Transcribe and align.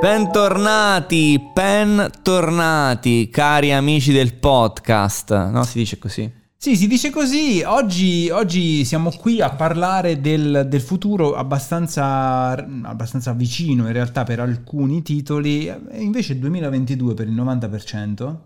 Bentornati, 0.00 1.40
bentornati, 1.52 3.28
cari 3.28 3.72
amici 3.72 4.12
del 4.12 4.34
podcast. 4.34 5.50
No, 5.50 5.64
si 5.64 5.78
dice 5.78 5.98
così. 5.98 6.32
Sì, 6.56 6.76
si 6.76 6.86
dice 6.86 7.10
così. 7.10 7.62
Oggi, 7.66 8.30
oggi 8.30 8.84
siamo 8.84 9.10
qui 9.10 9.40
a 9.40 9.50
parlare 9.50 10.20
del, 10.20 10.66
del 10.68 10.80
futuro 10.80 11.34
abbastanza, 11.34 12.50
abbastanza, 12.82 13.32
vicino 13.32 13.88
in 13.88 13.92
realtà 13.92 14.22
per 14.22 14.38
alcuni 14.38 15.02
titoli, 15.02 15.68
invece 15.94 16.38
2022 16.38 17.14
per 17.14 17.26
il 17.26 17.34
90%. 17.34 18.36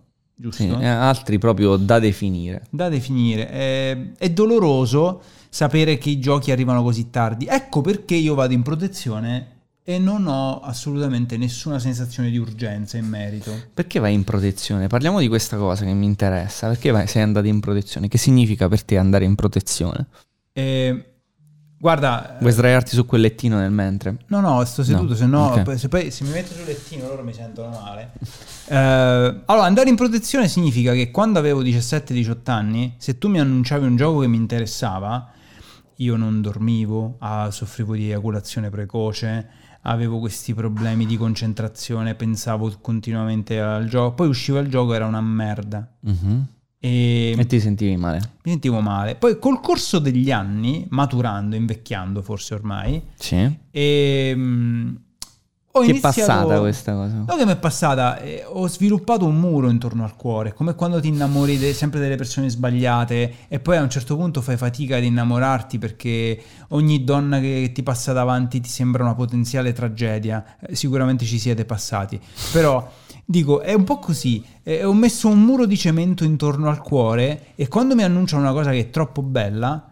Giusto? 0.43 0.65
Sì, 0.65 0.85
altri 0.85 1.39
proprio 1.39 1.77
da 1.77 2.01
definire. 2.01 2.67
Da 2.69 2.89
definire. 2.89 3.49
È, 3.49 4.13
è 4.19 4.31
doloroso 4.31 5.23
sapere 5.49 5.99
che 5.99 6.11
i 6.11 6.19
giochi 6.19 6.51
arrivano 6.51 6.83
così 6.83 7.11
tardi. 7.11 7.47
Ecco 7.47 7.81
perché 7.81 8.17
io 8.17 8.35
vado 8.35 8.53
in 8.53 8.63
protezione 8.63 9.51
e 9.85 10.01
non 10.01 10.27
ho 10.27 10.59
assolutamente 10.59 11.37
nessuna 11.37 11.79
sensazione 11.79 12.29
di 12.29 12.39
urgenza 12.39 12.97
in 12.97 13.07
merito. 13.07 13.53
Perché 13.73 14.01
vai 14.01 14.15
in 14.15 14.25
protezione? 14.25 14.89
Parliamo 14.89 15.21
di 15.21 15.29
questa 15.29 15.57
cosa 15.57 15.85
che 15.85 15.93
mi 15.93 16.07
interessa. 16.07 16.67
Perché 16.67 16.91
vai, 16.91 17.07
sei 17.07 17.23
andato 17.23 17.47
in 17.47 17.61
protezione? 17.61 18.09
Che 18.09 18.19
significa 18.19 18.69
per 18.69 18.83
te 18.83 18.99
andare 18.99 19.25
in 19.25 19.37
protezione? 19.37 20.07
Eh, 20.53 21.12
guarda... 21.83 22.37
Vuoi 22.39 22.53
sdraiarti 22.53 22.95
su 22.95 23.05
quel 23.05 23.23
lettino 23.23 23.59
nel 23.59 23.73
mentre? 23.73 24.19
No, 24.29 24.39
no, 24.39 24.65
sto 24.65 24.85
seduto, 24.85 25.09
no. 25.09 25.15
se 25.17 25.27
no... 25.27 25.51
Okay. 25.51 25.77
Se, 25.79 25.89
poi, 25.89 26.13
se 26.13 26.23
mi 26.23 26.31
metto 26.31 26.53
sul 26.55 26.65
lettino 26.65 27.09
loro 27.09 27.25
mi 27.25 27.33
sentono 27.33 27.71
male. 27.71 28.13
eh, 28.69 29.43
allora, 29.47 29.67
andare 29.67 29.89
in 29.89 29.97
protezione 29.97 30.47
significa 30.47 30.93
che 30.93 31.11
quando 31.11 31.41
avevo 31.41 31.61
17-18 31.61 32.37
anni, 32.45 32.95
se 32.99 33.19
tu 33.19 33.27
mi 33.27 33.41
annunciavi 33.41 33.85
un 33.85 33.97
gioco 33.97 34.21
che 34.21 34.29
mi 34.29 34.37
interessava, 34.37 35.33
io 35.97 36.17
non 36.17 36.41
dormivo, 36.41 37.17
ah, 37.19 37.51
soffrivo 37.51 37.97
di 37.97 38.05
eiaculazione 38.05 38.71
precoce 38.71 39.49
avevo 39.83 40.21
questi 40.21 40.55
problemi 40.55 41.07
di 41.07 41.17
concentrazione, 41.17 42.15
pensavo 42.15 42.73
continuamente 42.81 43.61
al 43.61 43.89
gioco, 43.89 44.15
poi 44.15 44.29
usciva 44.29 44.61
il 44.61 44.69
gioco 44.69 44.95
era 44.95 45.07
una 45.07 45.21
merda. 45.21 45.89
Mm-hmm. 46.07 46.41
E, 46.85 47.37
e, 47.39 47.47
ti 47.47 47.61
sentivi 47.61 47.97
male? 47.97 48.19
Mi 48.43 48.51
sentivo 48.51 48.81
male. 48.81 49.15
Poi 49.15 49.39
col 49.39 49.61
corso 49.61 50.01
degli 50.01 50.33
anni, 50.33 50.85
maturando, 50.89 51.55
invecchiando 51.55 52.23
forse 52.23 52.55
ormai, 52.55 53.01
sì. 53.15 53.49
e, 53.71 54.35
mh, 54.35 54.97
ho 55.75 55.83
Ti 55.83 55.91
iniziato... 55.91 56.21
è 56.21 56.25
passata 56.25 56.59
questa 56.59 56.93
cosa? 56.93 57.25
No, 57.25 57.37
che 57.37 57.47
mi 57.47 57.53
è 57.53 57.57
passata. 57.57 58.19
Eh, 58.19 58.45
ho 58.45 58.67
sviluppato 58.67 59.25
un 59.25 59.39
muro 59.39 59.71
intorno 59.71 60.03
al 60.03 60.17
cuore, 60.17 60.53
come 60.53 60.75
quando 60.75 60.99
ti 60.99 61.07
innamori 61.07 61.57
de- 61.57 61.73
sempre 61.73 62.01
delle 62.01 62.17
persone 62.17 62.51
sbagliate 62.51 63.35
e 63.47 63.61
poi 63.61 63.77
a 63.77 63.83
un 63.83 63.89
certo 63.89 64.17
punto 64.17 64.43
fai 64.43 64.57
fatica 64.57 64.97
ad 64.97 65.05
innamorarti 65.05 65.79
perché 65.79 66.43
ogni 66.71 67.05
donna 67.05 67.39
che 67.39 67.71
ti 67.73 67.85
passa 67.85 68.13
davanti 68.13 68.61
ti 68.61 68.69
sembra 68.69 69.05
una 69.05 69.15
potenziale 69.15 69.73
tragedia. 69.73 70.57
Eh, 70.61 70.75
sicuramente 70.75 71.25
ci 71.25 71.39
siete 71.39 71.65
passati. 71.65 72.21
Però 72.51 72.91
dico, 73.25 73.61
è 73.61 73.75
un 73.75 73.85
po' 73.85 73.99
così. 73.99 74.45
Eh, 74.63 74.85
ho 74.85 74.95
messo 74.95 75.29
un 75.29 75.43
muro 75.43 75.67
di 75.67 75.77
cemento 75.77 76.25
intorno 76.25 76.69
al 76.69 76.81
cuore 76.81 77.47
e 77.55 77.69
quando 77.69 77.95
mi 77.95 78.03
annunciano 78.03 78.43
una 78.43 78.53
cosa 78.53 78.71
che 78.71 78.79
è 78.79 78.91
troppo 78.91 79.23
bella 79.23 79.87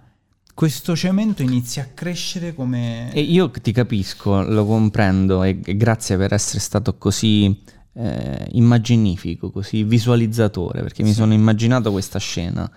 questo 0.60 0.94
cemento 0.94 1.40
inizia 1.40 1.84
a 1.84 1.86
crescere 1.94 2.54
come... 2.54 3.10
E 3.14 3.20
io 3.22 3.50
ti 3.50 3.72
capisco, 3.72 4.42
lo 4.42 4.66
comprendo 4.66 5.42
e 5.42 5.58
grazie 5.58 6.18
per 6.18 6.34
essere 6.34 6.58
stato 6.58 6.98
così 6.98 7.62
eh, 7.94 8.46
immaginifico, 8.52 9.50
così 9.50 9.84
visualizzatore, 9.84 10.82
perché 10.82 11.02
sì. 11.02 11.08
mi 11.08 11.14
sono 11.14 11.32
immaginato 11.32 11.90
questa 11.90 12.18
scena. 12.18 12.70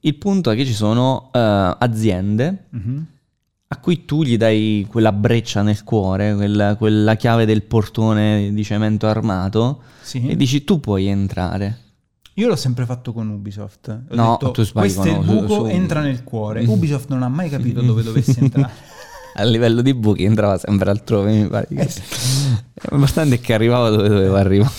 Il 0.00 0.16
punto 0.16 0.50
è 0.50 0.56
che 0.56 0.64
ci 0.64 0.72
sono 0.72 1.30
uh, 1.32 1.76
aziende 1.78 2.64
mm-hmm. 2.74 3.02
A 3.66 3.76
cui 3.78 4.04
tu 4.04 4.22
gli 4.22 4.36
dai 4.36 4.86
quella 4.88 5.12
breccia 5.12 5.62
nel 5.62 5.82
cuore, 5.84 6.34
quella, 6.34 6.76
quella 6.76 7.16
chiave 7.16 7.44
del 7.44 7.62
portone 7.62 8.50
di 8.52 8.64
cemento 8.64 9.06
armato 9.06 9.82
sì. 10.02 10.26
e 10.26 10.36
dici 10.36 10.64
tu 10.64 10.80
puoi 10.80 11.06
entrare. 11.06 11.80
Io 12.34 12.48
l'ho 12.48 12.56
sempre 12.56 12.84
fatto 12.84 13.12
con 13.12 13.28
Ubisoft. 13.28 13.88
Ho 13.88 14.14
no, 14.14 14.36
detto, 14.38 14.50
tu 14.50 14.64
sbagli 14.64 14.92
questo 14.92 15.02
è 15.02 15.18
il 15.18 15.24
buco, 15.24 15.54
su... 15.54 15.66
entra 15.66 16.00
nel 16.00 16.24
cuore. 16.24 16.64
Ubisoft 16.64 17.08
non 17.08 17.22
ha 17.22 17.28
mai 17.28 17.48
capito 17.48 17.80
dove 17.82 18.02
dovesse 18.02 18.40
entrare. 18.40 18.72
A 19.36 19.44
livello 19.44 19.82
di 19.82 19.94
buchi 19.94 20.24
entrava 20.24 20.58
sempre 20.58 20.90
altrove, 20.90 21.32
mi 21.32 21.48
pare. 21.48 21.66
Che... 21.66 21.90
L'importante 22.90 23.36
è 23.36 23.40
che 23.40 23.54
arrivava 23.54 23.88
dove 23.88 24.08
doveva 24.08 24.38
arrivare. 24.40 24.72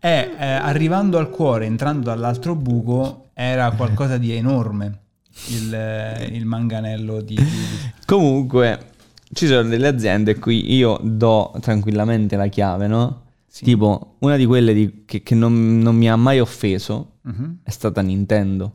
Eh, 0.00 0.30
eh, 0.38 0.46
arrivando 0.46 1.18
al 1.18 1.28
cuore, 1.30 1.66
entrando 1.66 2.04
dall'altro 2.04 2.54
buco, 2.54 3.30
era 3.34 3.70
qualcosa 3.72 4.16
di 4.16 4.32
enorme. 4.32 5.00
Il, 5.46 6.28
il 6.32 6.44
manganello 6.44 7.20
di. 7.20 7.36
Comunque, 8.04 8.90
ci 9.32 9.46
sono 9.46 9.68
delle 9.68 9.88
aziende 9.88 10.32
a 10.32 10.38
cui 10.38 10.74
io 10.74 10.98
do 11.02 11.54
tranquillamente 11.60 12.36
la 12.36 12.48
chiave, 12.48 12.86
no? 12.86 13.22
Sì. 13.46 13.64
Tipo, 13.64 14.16
una 14.20 14.36
di 14.36 14.46
quelle 14.46 14.72
di, 14.74 15.02
che, 15.04 15.22
che 15.22 15.34
non, 15.34 15.78
non, 15.78 15.96
mi 15.96 16.08
ha 16.08 16.16
mai 16.16 16.38
offeso 16.38 17.14
uh-huh. 17.22 17.56
è 17.62 17.70
stata 17.70 18.00
Nintendo. 18.02 18.72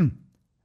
Mm. 0.00 0.08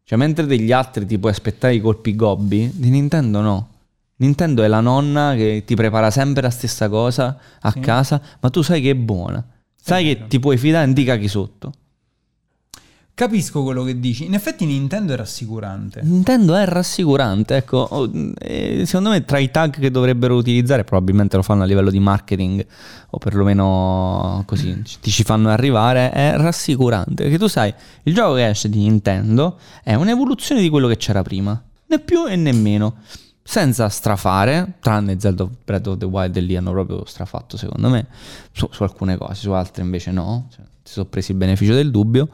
Cioè, 0.04 0.18
mentre 0.18 0.46
degli 0.46 0.72
altri 0.72 1.06
ti 1.06 1.18
puoi 1.18 1.32
aspettare 1.32 1.76
i 1.76 1.80
colpi 1.80 2.16
gobbi, 2.16 2.72
di 2.74 2.90
Nintendo 2.90 3.42
no. 3.42 3.70
Nintendo 4.18 4.62
è 4.62 4.68
la 4.68 4.82
nonna 4.82 5.34
che 5.36 5.64
ti 5.66 5.74
prepara 5.76 6.12
sempre 6.12 6.44
la 6.44 6.50
stessa 6.52 6.90
cosa 6.90 7.38
a 7.60 7.72
sì. 7.72 7.80
casa, 7.80 8.22
ma 8.40 8.50
tu 8.50 8.62
sai 8.62 8.82
che 8.82 8.92
è 8.92 8.96
buona. 8.96 9.44
Sai 9.76 10.12
è 10.12 10.16
che 10.16 10.28
ti 10.28 10.40
puoi 10.40 10.58
fidare 10.58 10.92
e 10.92 11.20
chi 11.20 11.28
sotto. 11.28 11.74
Capisco 13.22 13.62
quello 13.62 13.84
che 13.84 14.00
dici. 14.00 14.26
In 14.26 14.34
effetti 14.34 14.66
Nintendo 14.66 15.14
è 15.14 15.16
rassicurante. 15.16 16.02
Nintendo 16.02 16.56
è 16.56 16.66
rassicurante, 16.66 17.56
ecco. 17.56 17.88
Oh, 17.92 18.10
eh, 18.40 18.82
secondo 18.88 19.12
me 19.12 19.24
tra 19.26 19.38
i 19.38 19.52
tag 19.52 19.78
che 19.78 19.92
dovrebbero 19.92 20.36
utilizzare, 20.36 20.84
probabilmente 20.84 21.36
lo 21.36 21.44
fanno 21.44 21.62
a 21.62 21.68
livello 21.68 21.92
di 21.92 22.00
marketing 22.00 22.66
o 23.12 23.20
perlomeno 23.20 24.42
così 24.48 24.82
ti 25.00 25.12
ci 25.12 25.22
fanno 25.22 25.50
arrivare, 25.50 26.10
è 26.10 26.34
rassicurante. 26.36 27.22
Perché 27.22 27.38
tu 27.38 27.46
sai, 27.46 27.72
il 28.02 28.16
gioco 28.16 28.34
che 28.34 28.50
esce 28.50 28.70
di 28.70 28.80
Nintendo 28.80 29.60
è 29.84 29.94
un'evoluzione 29.94 30.60
di 30.60 30.70
quello 30.70 30.88
che 30.88 30.98
c'era 30.98 31.22
prima. 31.22 31.62
Né 31.86 32.00
più 32.00 32.26
e 32.26 32.36
né 32.36 32.52
meno. 32.54 32.96
Senza 33.44 33.88
strafare, 33.90 34.78
tranne 34.80 35.20
Zelda 35.20 35.48
Breath 35.64 35.86
of 35.86 35.98
the 36.00 36.06
Wild 36.06 36.36
e 36.38 36.42
lì 36.42 36.56
hanno 36.56 36.72
proprio 36.72 37.06
strafatto 37.06 37.56
secondo 37.56 37.88
me, 37.88 38.08
su, 38.52 38.68
su 38.72 38.82
alcune 38.82 39.16
cose, 39.16 39.36
su 39.36 39.52
altre 39.52 39.84
invece 39.84 40.10
no, 40.10 40.48
cioè, 40.56 40.66
si 40.82 40.94
sono 40.94 41.06
presi 41.06 41.30
il 41.30 41.38
beneficio 41.38 41.76
del 41.76 41.92
dubbio. 41.92 42.28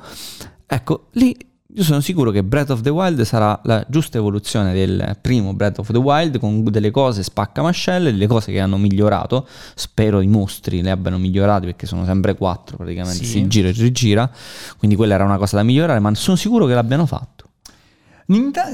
Ecco, 0.67 1.07
lì 1.13 1.35
io 1.77 1.83
sono 1.83 1.99
sicuro 2.01 2.31
che 2.31 2.43
Breath 2.43 2.71
of 2.71 2.81
the 2.81 2.89
Wild 2.89 3.21
sarà 3.21 3.59
la 3.63 3.85
giusta 3.87 4.17
evoluzione 4.17 4.73
del 4.73 5.17
primo 5.21 5.53
Breath 5.53 5.79
of 5.79 5.91
the 5.91 5.97
Wild 5.97 6.39
con 6.39 6.63
delle 6.63 6.91
cose 6.91 7.21
spaccamascelle, 7.23 8.11
delle 8.11 8.25
cose 8.25 8.51
che 8.51 8.59
hanno 8.59 8.77
migliorato. 8.77 9.47
Spero 9.75 10.21
i 10.21 10.27
mostri 10.27 10.81
le 10.81 10.89
abbiano 10.89 11.17
migliorati 11.19 11.65
perché 11.65 11.85
sono 11.85 12.03
sempre 12.03 12.35
quattro 12.35 12.77
praticamente, 12.77 13.23
sì. 13.23 13.25
si 13.25 13.47
gira 13.47 13.69
e 13.69 13.71
rigira. 13.73 14.29
Quindi 14.77 14.95
quella 14.97 15.13
era 15.13 15.23
una 15.23 15.37
cosa 15.37 15.57
da 15.57 15.63
migliorare, 15.63 15.99
ma 15.99 16.13
sono 16.15 16.35
sicuro 16.35 16.65
che 16.65 16.73
l'abbiano 16.73 17.05
fatto. 17.05 17.45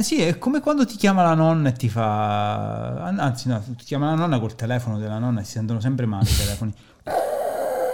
Sì, 0.02 0.22
è 0.22 0.40
come 0.40 0.62
quando 0.62 0.86
ti 0.86 0.96
chiama 0.96 1.24
la 1.24 1.36
nonna 1.36 1.70
e 1.70 1.74
ti 1.74 1.90
fa... 1.90 3.04
Anzi 3.04 3.50
no, 3.50 3.62
ti 3.78 3.84
chiama 3.84 4.08
la 4.08 4.16
nonna 4.16 4.40
col 4.40 4.56
telefono 4.56 4.98
della 4.98 5.20
nonna 5.20 5.42
e 5.42 5.44
si 5.44 5.52
sentono 5.52 5.80
sempre 5.80 6.06
male 6.06 6.30
i 6.30 6.36
telefoni. 6.36 6.74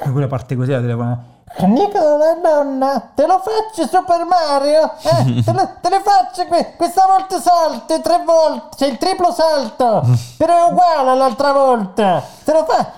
E 0.01 0.09
quella 0.11 0.27
parte 0.27 0.55
così 0.55 0.71
la 0.71 0.81
telefono 0.81 1.37
Nicola, 1.57 2.35
nonna, 2.41 3.11
te 3.15 3.25
lo 3.25 3.41
faccio 3.41 3.87
Super 3.87 4.23
Mario? 4.23 4.93
Eh, 5.01 5.41
te, 5.43 5.51
lo, 5.51 5.77
te 5.81 5.89
le 5.89 6.01
faccio 6.03 6.45
que- 6.45 6.73
questa 6.77 7.05
volta 7.05 7.39
salto, 7.39 7.99
tre 8.01 8.23
volte, 8.23 8.77
c'è 8.77 8.87
il 8.87 8.97
triplo 8.97 9.31
salto, 9.31 10.07
però 10.37 10.67
è 10.67 10.71
uguale 10.71 11.09
all'altra 11.09 11.51
volta. 11.51 12.23
Te 12.43 12.53
lo 12.53 12.65
fa? 12.65 12.93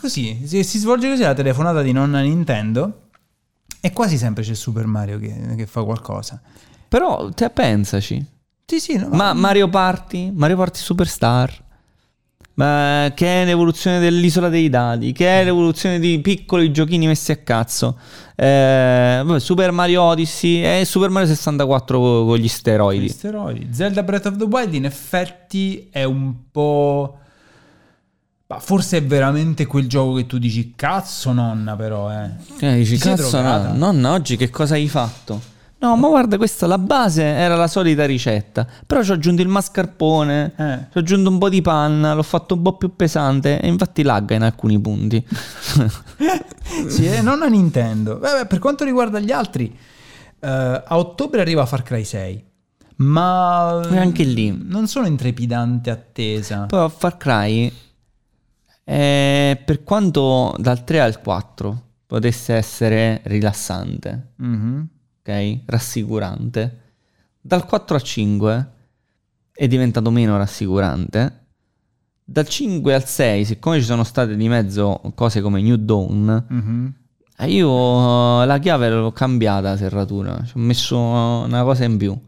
Così, 0.00 0.46
si, 0.46 0.62
si 0.62 0.78
svolge 0.78 1.08
così 1.08 1.22
la 1.22 1.34
telefonata 1.34 1.82
di 1.82 1.92
nonna 1.92 2.20
Nintendo 2.20 3.08
e 3.80 3.92
quasi 3.92 4.16
sempre 4.16 4.44
c'è 4.44 4.54
Super 4.54 4.86
Mario 4.86 5.18
che, 5.18 5.54
che 5.56 5.66
fa 5.66 5.82
qualcosa. 5.82 6.40
Però, 6.86 7.30
te 7.30 7.50
pensaci. 7.50 8.24
Sì, 8.66 8.80
sì. 8.80 8.96
No, 8.96 9.08
ma 9.08 9.32
Mario 9.32 9.68
Party, 9.68 10.30
Mario 10.30 10.56
Party 10.56 10.78
Superstar 10.78 11.63
ma 12.54 13.10
che 13.14 13.42
è 13.42 13.44
l'evoluzione 13.44 13.98
dell'isola 13.98 14.48
dei 14.48 14.68
dadi, 14.68 15.12
che 15.12 15.40
è 15.40 15.44
l'evoluzione 15.44 15.98
di 15.98 16.20
piccoli 16.20 16.70
giochini 16.70 17.06
messi 17.06 17.32
a 17.32 17.36
cazzo. 17.36 17.98
Eh, 18.36 19.24
Super 19.38 19.70
Mario 19.72 20.02
Odyssey 20.02 20.62
e 20.62 20.84
Super 20.84 21.10
Mario 21.10 21.28
64 21.28 21.98
con 21.98 22.36
gli 22.36 22.48
steroidi. 22.48 23.06
Gli 23.06 23.08
steroidi. 23.08 23.68
Zelda 23.72 24.02
Breath 24.02 24.26
of 24.26 24.36
the 24.36 24.44
Wild 24.44 24.74
in 24.74 24.84
effetti 24.84 25.88
è 25.90 26.04
un 26.04 26.32
po'... 26.50 27.18
Ma 28.46 28.58
forse 28.60 28.98
è 28.98 29.02
veramente 29.02 29.66
quel 29.66 29.88
gioco 29.88 30.14
che 30.14 30.26
tu 30.26 30.38
dici 30.38 30.74
cazzo 30.76 31.32
nonna 31.32 31.76
però 31.76 32.12
eh. 32.12 32.30
eh 32.60 32.74
dici 32.76 32.98
cazzo 32.98 33.40
nonna, 33.40 33.72
nonna 33.72 34.12
oggi 34.12 34.36
che 34.36 34.50
cosa 34.50 34.74
hai 34.74 34.86
fatto? 34.86 35.52
No, 35.84 35.96
ma 35.96 36.08
guarda, 36.08 36.38
questa 36.38 36.66
la 36.66 36.78
base 36.78 37.22
era 37.22 37.56
la 37.56 37.66
solita 37.68 38.06
ricetta. 38.06 38.66
Però 38.86 39.02
ci 39.02 39.10
ho 39.10 39.14
aggiunto 39.14 39.42
il 39.42 39.48
mascarpone, 39.48 40.52
eh. 40.56 40.78
ci 40.90 40.96
ho 40.96 41.00
aggiunto 41.00 41.28
un 41.28 41.36
po' 41.36 41.50
di 41.50 41.60
panna, 41.60 42.14
l'ho 42.14 42.22
fatto 42.22 42.54
un 42.54 42.62
po' 42.62 42.78
più 42.78 42.96
pesante 42.96 43.60
e 43.60 43.68
infatti 43.68 44.02
lagga 44.02 44.34
in 44.34 44.42
alcuni 44.44 44.80
punti. 44.80 45.22
sì, 46.88 47.06
eh, 47.06 47.20
non 47.20 47.42
a 47.42 47.48
Nintendo. 47.48 48.18
Vabbè, 48.18 48.46
per 48.46 48.60
quanto 48.60 48.84
riguarda 48.84 49.20
gli 49.20 49.30
altri, 49.30 49.66
uh, 49.66 50.46
a 50.46 50.84
ottobre 50.96 51.42
arriva 51.42 51.66
Far 51.66 51.82
Cry 51.82 52.02
6. 52.04 52.44
Ma 52.96 53.86
E 53.90 53.98
anche 53.98 54.22
lì. 54.24 54.56
non 54.66 54.86
sono 54.86 55.06
in 55.06 55.16
trepidante 55.16 55.90
attesa. 55.90 56.64
Poi 56.64 56.88
Far 56.96 57.18
Cry, 57.18 57.70
eh, 58.84 59.62
per 59.62 59.82
quanto 59.84 60.54
dal 60.58 60.82
3 60.82 61.00
al 61.00 61.20
4 61.20 61.82
potesse 62.06 62.54
essere 62.54 63.20
rilassante, 63.24 64.28
Mhm. 64.36 64.88
Ok? 65.26 65.60
Rassicurante, 65.66 66.80
dal 67.40 67.64
4 67.64 67.94
al 67.96 68.02
5 68.02 68.70
è 69.52 69.66
diventato 69.66 70.10
meno 70.10 70.36
rassicurante. 70.36 71.40
Dal 72.24 72.46
5 72.48 72.94
al 72.94 73.04
6, 73.06 73.44
siccome 73.44 73.78
ci 73.78 73.84
sono 73.84 74.02
state 74.04 74.34
di 74.36 74.48
mezzo 74.48 75.00
cose 75.14 75.40
come 75.40 75.60
New 75.60 75.76
Dawn, 75.76 76.46
Mhm. 76.48 76.94
eh, 77.38 77.50
io 77.50 78.42
eh, 78.42 78.46
la 78.46 78.58
chiave 78.58 78.88
l'ho 78.90 79.12
cambiata 79.12 79.70
la 79.70 79.76
serratura, 79.76 80.42
ci 80.44 80.52
ho 80.56 80.60
messo 80.60 80.98
una 80.98 81.62
cosa 81.62 81.84
in 81.84 81.96
più. 81.98 82.18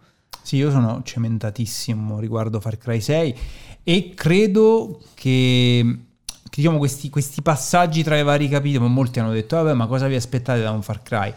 Sì, 0.42 0.56
io 0.56 0.70
sono 0.70 1.00
cementatissimo 1.02 2.18
riguardo 2.20 2.60
Far 2.60 2.76
Cry 2.78 3.00
6 3.00 3.34
e 3.82 4.12
credo 4.14 5.00
che, 5.14 5.98
che, 6.44 6.50
diciamo, 6.54 6.76
questi, 6.78 7.08
questi 7.10 7.40
passaggi 7.42 8.02
tra 8.04 8.18
i 8.18 8.22
vari 8.22 8.48
capitoli, 8.48 8.88
molti 8.88 9.18
hanno 9.18 9.32
detto, 9.32 9.56
vabbè, 9.56 9.72
ma 9.72 9.86
cosa 9.86 10.06
vi 10.08 10.14
aspettate 10.14 10.60
da 10.60 10.70
un 10.72 10.82
Far 10.82 11.02
Cry? 11.02 11.32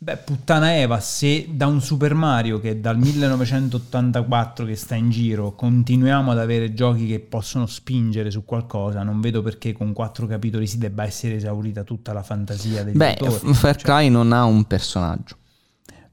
Beh, 0.00 0.16
puttana 0.18 0.76
Eva, 0.76 1.00
se 1.00 1.48
da 1.50 1.66
un 1.66 1.80
Super 1.82 2.14
Mario 2.14 2.60
che 2.60 2.80
dal 2.80 2.96
1984 2.96 4.64
che 4.64 4.76
sta 4.76 4.94
in 4.94 5.10
giro 5.10 5.56
continuiamo 5.56 6.30
ad 6.30 6.38
avere 6.38 6.72
giochi 6.72 7.08
che 7.08 7.18
possono 7.18 7.66
spingere 7.66 8.30
su 8.30 8.44
qualcosa, 8.44 9.02
non 9.02 9.20
vedo 9.20 9.42
perché 9.42 9.72
con 9.72 9.92
quattro 9.92 10.28
capitoli 10.28 10.68
si 10.68 10.78
debba 10.78 11.02
essere 11.02 11.34
esaurita 11.34 11.82
tutta 11.82 12.12
la 12.12 12.22
fantasia 12.22 12.84
degli 12.84 12.96
Beh, 12.96 13.16
autori. 13.18 13.52
Far 13.54 13.74
Cioè, 13.74 13.82
Cry 13.84 14.08
non 14.08 14.32
ha 14.32 14.44
un 14.44 14.64
personaggio. 14.66 15.36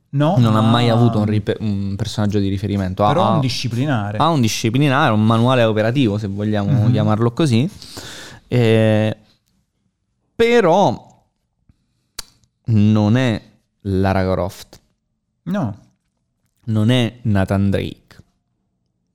no, 0.09 0.35
non 0.39 0.55
ha 0.55 0.61
ma- 0.61 0.71
mai 0.71 0.89
avuto 0.89 1.19
un, 1.19 1.25
ripe- 1.25 1.57
un 1.59 1.93
personaggio 1.95 2.39
di 2.39 2.47
riferimento. 2.47 3.05
Però 3.05 3.23
ha- 3.23 3.33
un 3.35 3.39
disciplinare. 3.39 4.17
ha 4.17 4.29
un 4.29 4.41
disciplinare, 4.41 5.13
un 5.13 5.23
manuale 5.23 5.63
operativo, 5.63 6.17
se 6.17 6.25
vogliamo 6.25 6.71
Mhm. 6.85 6.91
chiamarlo 6.91 7.31
così. 7.33 7.69
Eh, 8.47 9.15
però 10.35 11.23
non 12.67 13.15
è 13.17 13.41
Lara 13.87 14.23
Croft, 14.23 14.79
No, 15.43 15.77
non 16.65 16.89
è 16.89 17.19
Nathan 17.23 17.69
Drake, 17.69 18.23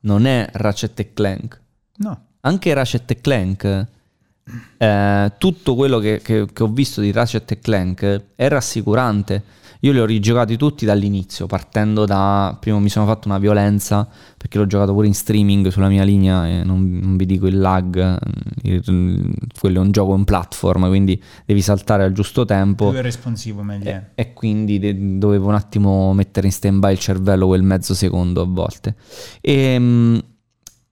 non 0.00 0.26
è 0.26 0.48
Ratchet 0.52 0.98
e 1.00 1.12
Clank. 1.12 1.60
no. 1.96 2.24
Anche 2.42 2.72
Ratchet 2.72 3.10
e 3.10 3.20
Clank, 3.20 3.86
eh, 4.78 5.32
tutto 5.38 5.74
quello 5.74 5.98
che, 5.98 6.20
che- 6.22 6.46
che 6.52 6.62
ho 6.62 6.68
visto 6.68 7.00
di 7.00 7.12
Ratchet 7.12 7.50
e 7.52 7.58
Clank 7.58 8.22
è 8.34 8.48
rassicurante. 8.48 9.42
Io 9.82 9.92
li 9.92 9.98
ho 9.98 10.04
rigiocati 10.04 10.58
tutti 10.58 10.84
dall'inizio, 10.84 11.46
partendo 11.46 12.04
da... 12.04 12.54
Prima 12.60 12.78
mi 12.78 12.90
sono 12.90 13.06
fatto 13.06 13.28
una 13.28 13.38
violenza, 13.38 14.06
perché 14.36 14.58
l'ho 14.58 14.66
giocato 14.66 14.92
pure 14.92 15.06
in 15.06 15.14
streaming 15.14 15.68
sulla 15.68 15.88
mia 15.88 16.04
linea 16.04 16.46
e 16.46 16.64
non, 16.64 16.98
non 17.00 17.16
vi 17.16 17.24
dico 17.24 17.46
il 17.46 17.58
lag, 17.58 18.18
il- 18.64 19.34
quello 19.58 19.80
è 19.80 19.82
un 19.82 19.90
gioco 19.90 20.14
in 20.14 20.24
platform, 20.24 20.86
quindi 20.88 21.18
devi 21.46 21.62
saltare 21.62 22.04
al 22.04 22.12
giusto 22.12 22.44
tempo. 22.44 22.90
Più 22.90 22.98
è 22.98 23.02
responsivo 23.02 23.62
meglio 23.62 23.88
è. 23.88 24.04
E, 24.16 24.22
e 24.28 24.32
quindi 24.34 24.78
de- 24.78 25.16
dovevo 25.18 25.48
un 25.48 25.54
attimo 25.54 26.12
mettere 26.12 26.46
in 26.46 26.52
stand 26.52 26.78
by 26.78 26.92
il 26.92 26.98
cervello 26.98 27.46
quel 27.46 27.62
mezzo 27.62 27.94
secondo 27.94 28.42
a 28.42 28.46
volte. 28.46 28.96
E, 29.40 29.78
mm, 29.78 30.18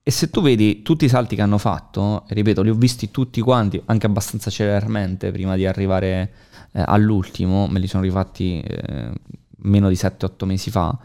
e 0.09 0.11
se 0.11 0.31
tu 0.31 0.41
vedi 0.41 0.81
tutti 0.81 1.05
i 1.05 1.07
salti 1.07 1.35
che 1.35 1.43
hanno 1.43 1.59
fatto, 1.59 2.23
ripeto, 2.29 2.63
li 2.63 2.71
ho 2.71 2.73
visti 2.73 3.11
tutti 3.11 3.41
quanti, 3.41 3.79
anche 3.85 4.07
abbastanza 4.07 4.49
celermente 4.49 5.31
prima 5.31 5.55
di 5.55 5.67
arrivare 5.67 6.33
eh, 6.71 6.83
all'ultimo, 6.83 7.67
me 7.67 7.77
li 7.77 7.85
sono 7.85 8.01
rifatti 8.01 8.59
eh, 8.59 9.11
meno 9.57 9.87
di 9.87 9.93
7-8 9.93 10.45
mesi 10.45 10.71
fa. 10.71 10.97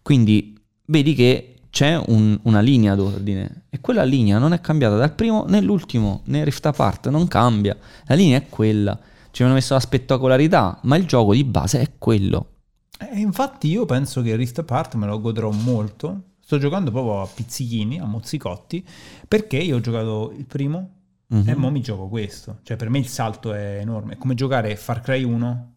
Quindi 0.00 0.56
vedi 0.84 1.12
che 1.14 1.56
c'è 1.70 2.00
un- 2.06 2.38
una 2.44 2.60
linea 2.60 2.94
d'ordine 2.94 3.64
e 3.68 3.80
quella 3.80 4.04
linea 4.04 4.38
non 4.38 4.52
è 4.52 4.60
cambiata 4.60 4.94
dal 4.94 5.12
primo 5.12 5.44
né 5.48 5.60
l'ultimo 5.60 6.22
né 6.26 6.44
Rift 6.44 6.64
Apart, 6.64 7.08
non 7.08 7.26
cambia. 7.26 7.76
La 8.04 8.14
linea 8.14 8.38
è 8.38 8.46
quella. 8.48 8.96
Ci 9.32 9.42
hanno 9.42 9.54
messo 9.54 9.74
la 9.74 9.80
spettacolarità, 9.80 10.78
ma 10.82 10.94
il 10.94 11.06
gioco 11.06 11.32
di 11.34 11.42
base 11.42 11.80
è 11.80 11.90
quello. 11.98 12.50
E 12.96 13.18
infatti 13.18 13.66
io 13.66 13.86
penso 13.86 14.22
che 14.22 14.36
Rift 14.36 14.60
Apart 14.60 14.94
me 14.94 15.06
lo 15.06 15.20
godrò 15.20 15.50
molto. 15.50 16.26
Sto 16.52 16.60
giocando 16.60 16.90
proprio 16.90 17.22
a 17.22 17.26
pizzichini, 17.26 17.98
a 17.98 18.04
mozzicotti, 18.04 18.86
perché 19.26 19.56
io 19.56 19.76
ho 19.76 19.80
giocato 19.80 20.34
il 20.36 20.44
primo 20.44 20.90
Mhm. 21.28 21.48
e 21.48 21.54
mo 21.54 21.70
mi 21.70 21.80
gioco 21.80 22.08
questo. 22.08 22.58
Cioè 22.62 22.76
per 22.76 22.90
me 22.90 22.98
il 22.98 23.08
salto 23.08 23.54
è 23.54 23.78
enorme. 23.80 24.12
È 24.12 24.16
come 24.18 24.34
giocare 24.34 24.76
Far 24.76 25.00
Cry 25.00 25.22
1 25.22 25.72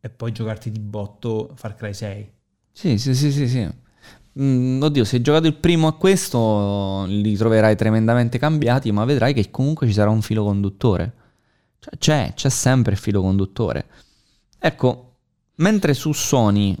e 0.00 0.08
poi 0.10 0.30
giocarti 0.30 0.70
di 0.70 0.78
botto 0.78 1.50
Far 1.56 1.74
Cry 1.74 1.92
6. 1.92 2.30
Sì, 2.70 2.98
sì, 2.98 3.16
sì, 3.16 3.32
sì, 3.32 3.48
sì. 3.48 3.68
Mm, 4.40 4.80
oddio, 4.80 5.02
se 5.02 5.16
hai 5.16 5.22
giocato 5.22 5.48
il 5.48 5.56
primo 5.56 5.88
a 5.88 5.94
questo, 5.96 7.04
li 7.08 7.36
troverai 7.36 7.74
tremendamente 7.74 8.38
cambiati, 8.38 8.92
ma 8.92 9.04
vedrai 9.04 9.34
che 9.34 9.50
comunque 9.50 9.88
ci 9.88 9.92
sarà 9.92 10.10
un 10.10 10.22
filo 10.22 10.44
conduttore. 10.44 11.12
Cioè, 11.80 11.96
c'è, 11.98 12.32
c'è 12.36 12.48
sempre 12.48 12.92
il 12.92 12.98
filo 12.98 13.22
conduttore. 13.22 13.86
Ecco, 14.56 15.16
mentre 15.56 15.94
su 15.94 16.12
Sony, 16.12 16.76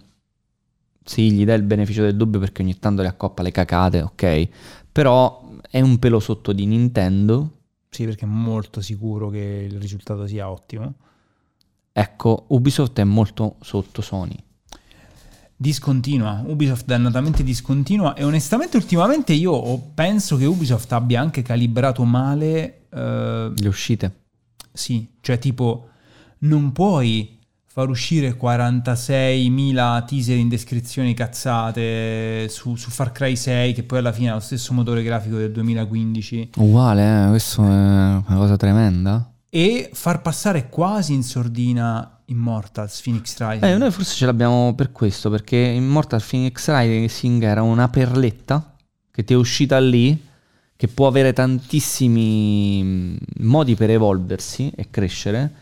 sì, 1.10 1.32
gli 1.32 1.44
dai 1.44 1.56
il 1.56 1.64
beneficio 1.64 2.02
del 2.02 2.14
dubbio 2.14 2.38
perché 2.38 2.62
ogni 2.62 2.78
tanto 2.78 3.02
le 3.02 3.08
accoppa 3.08 3.42
le 3.42 3.50
cacate, 3.50 4.00
ok, 4.00 4.48
però 4.92 5.56
è 5.68 5.80
un 5.80 5.98
pelo 5.98 6.20
sotto 6.20 6.52
di 6.52 6.66
Nintendo. 6.66 7.62
Sì, 7.90 8.04
perché 8.04 8.26
è 8.26 8.28
molto 8.28 8.80
sicuro 8.80 9.28
che 9.28 9.66
il 9.68 9.80
risultato 9.80 10.28
sia 10.28 10.48
ottimo. 10.48 10.94
Ecco, 11.90 12.44
Ubisoft 12.50 13.00
è 13.00 13.02
molto 13.02 13.56
sotto 13.60 14.02
Sony. 14.02 14.36
Discontinua, 15.56 16.44
Ubisoft 16.46 16.84
dannatamente 16.84 17.42
discontinua 17.42 18.14
e 18.14 18.22
onestamente 18.22 18.76
ultimamente 18.76 19.32
io 19.32 19.78
penso 19.92 20.36
che 20.36 20.44
Ubisoft 20.44 20.92
abbia 20.92 21.20
anche 21.20 21.42
calibrato 21.42 22.04
male 22.04 22.86
eh, 22.88 23.52
Le 23.52 23.68
uscite. 23.68 24.26
Sì, 24.72 25.16
cioè 25.20 25.40
tipo 25.40 25.88
non 26.38 26.70
puoi 26.70 27.39
far 27.72 27.88
uscire 27.88 28.36
46.000 28.36 30.04
teaser 30.04 30.36
in 30.36 30.48
descrizioni 30.48 31.14
cazzate 31.14 32.48
su, 32.48 32.74
su 32.74 32.90
Far 32.90 33.12
Cry 33.12 33.36
6 33.36 33.72
che 33.74 33.84
poi 33.84 33.98
alla 33.98 34.10
fine 34.10 34.30
ha 34.30 34.34
lo 34.34 34.40
stesso 34.40 34.72
motore 34.72 35.04
grafico 35.04 35.36
del 35.36 35.52
2015 35.52 36.50
Uguale, 36.56 37.26
eh? 37.26 37.28
questo 37.28 37.62
è 37.62 37.66
una 37.66 38.24
cosa 38.26 38.56
tremenda. 38.56 39.32
e 39.48 39.88
far 39.92 40.20
passare 40.20 40.68
quasi 40.68 41.12
in 41.12 41.22
sordina 41.22 42.20
Immortals 42.24 43.02
Phoenix 43.02 43.36
Rising. 43.38 43.64
Eh, 43.64 43.76
noi 43.76 43.90
forse 43.92 44.14
ce 44.16 44.26
l'abbiamo 44.26 44.74
per 44.74 44.90
questo, 44.92 45.30
perché 45.30 45.56
Immortal 45.56 46.22
Phoenix 46.28 46.68
Rising 46.68 47.42
era 47.42 47.62
una 47.62 47.88
perletta 47.88 48.74
che 49.10 49.24
ti 49.24 49.32
è 49.32 49.36
uscita 49.36 49.78
lì, 49.78 50.26
che 50.76 50.88
può 50.88 51.06
avere 51.06 51.32
tantissimi 51.32 52.80
mm, 52.82 53.16
modi 53.40 53.74
per 53.74 53.90
evolversi 53.90 54.72
e 54.74 54.88
crescere, 54.90 55.52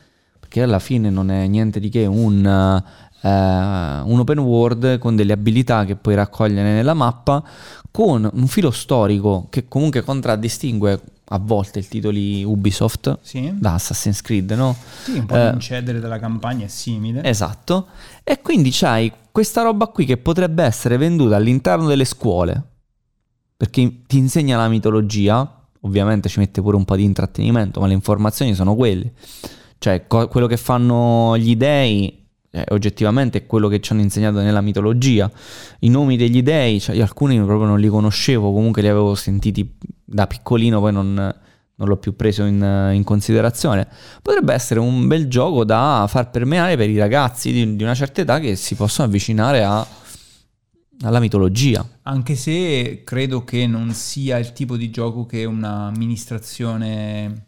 perché 0.48 0.62
alla 0.62 0.78
fine 0.78 1.10
non 1.10 1.30
è 1.30 1.46
niente 1.46 1.78
di 1.78 1.90
che 1.90 2.06
un, 2.06 2.42
eh, 2.44 3.28
un 3.28 4.18
open 4.18 4.38
world 4.38 4.98
con 4.98 5.14
delle 5.14 5.34
abilità 5.34 5.84
che 5.84 5.94
puoi 5.94 6.14
raccogliere 6.14 6.72
nella 6.72 6.94
mappa, 6.94 7.44
con 7.90 8.28
un 8.32 8.46
filo 8.46 8.70
storico 8.70 9.46
che 9.50 9.68
comunque 9.68 10.02
contraddistingue 10.02 11.00
a 11.30 11.38
volte 11.38 11.80
i 11.80 11.86
titoli 11.86 12.42
Ubisoft 12.42 13.18
Sì? 13.20 13.52
da 13.58 13.74
Assassin's 13.74 14.22
Creed, 14.22 14.52
no? 14.52 14.74
Sì, 15.04 15.18
un 15.18 15.26
po' 15.26 15.34
Eh, 15.34 15.50
l'incedere 15.50 16.00
della 16.00 16.18
campagna 16.18 16.64
è 16.64 16.68
simile. 16.68 17.22
Esatto. 17.24 17.88
E 18.24 18.40
quindi 18.40 18.70
c'hai 18.72 19.12
questa 19.30 19.60
roba 19.60 19.88
qui 19.88 20.06
che 20.06 20.16
potrebbe 20.16 20.62
essere 20.64 20.96
venduta 20.96 21.36
all'interno 21.36 21.86
delle 21.86 22.06
scuole. 22.06 22.62
Perché 23.54 24.00
ti 24.06 24.16
insegna 24.16 24.56
la 24.56 24.68
mitologia. 24.68 25.52
Ovviamente 25.82 26.30
ci 26.30 26.38
mette 26.38 26.62
pure 26.62 26.76
un 26.76 26.84
po' 26.86 26.96
di 26.96 27.04
intrattenimento, 27.04 27.78
ma 27.80 27.86
le 27.86 27.92
informazioni 27.92 28.54
sono 28.54 28.74
quelle. 28.74 29.12
Cioè, 29.78 30.06
co- 30.06 30.28
quello 30.28 30.46
che 30.46 30.56
fanno 30.56 31.36
gli 31.38 31.56
dei. 31.56 32.26
eh, 32.50 32.64
oggettivamente 32.70 33.38
è 33.38 33.46
quello 33.46 33.68
che 33.68 33.80
ci 33.80 33.92
hanno 33.92 34.00
insegnato 34.02 34.40
nella 34.40 34.60
mitologia. 34.60 35.30
I 35.80 35.88
nomi 35.90 36.16
degli 36.16 36.42
dei, 36.42 36.80
cioè, 36.80 36.96
io 36.96 37.02
alcuni 37.02 37.36
proprio 37.36 37.66
non 37.68 37.78
li 37.78 37.88
conoscevo, 37.88 38.52
comunque 38.52 38.82
li 38.82 38.88
avevo 38.88 39.14
sentiti 39.14 39.76
da 40.04 40.26
piccolino, 40.26 40.80
poi 40.80 40.92
non, 40.92 41.14
non 41.14 41.88
l'ho 41.88 41.96
più 41.98 42.16
preso 42.16 42.44
in, 42.44 42.90
in 42.94 43.04
considerazione. 43.04 43.86
Potrebbe 44.22 44.54
essere 44.54 44.80
un 44.80 45.06
bel 45.06 45.28
gioco 45.28 45.64
da 45.64 46.06
far 46.08 46.30
permeare 46.30 46.76
per 46.76 46.88
i 46.88 46.96
ragazzi 46.98 47.52
di, 47.52 47.76
di 47.76 47.82
una 47.82 47.94
certa 47.94 48.22
età 48.22 48.40
che 48.40 48.56
si 48.56 48.74
possono 48.74 49.06
avvicinare 49.06 49.62
a- 49.62 49.86
alla 51.02 51.20
mitologia. 51.20 51.86
Anche 52.02 52.34
se 52.34 53.02
credo 53.04 53.44
che 53.44 53.68
non 53.68 53.92
sia 53.92 54.38
il 54.38 54.52
tipo 54.52 54.76
di 54.76 54.90
gioco 54.90 55.26
che 55.26 55.44
un'amministrazione 55.44 57.44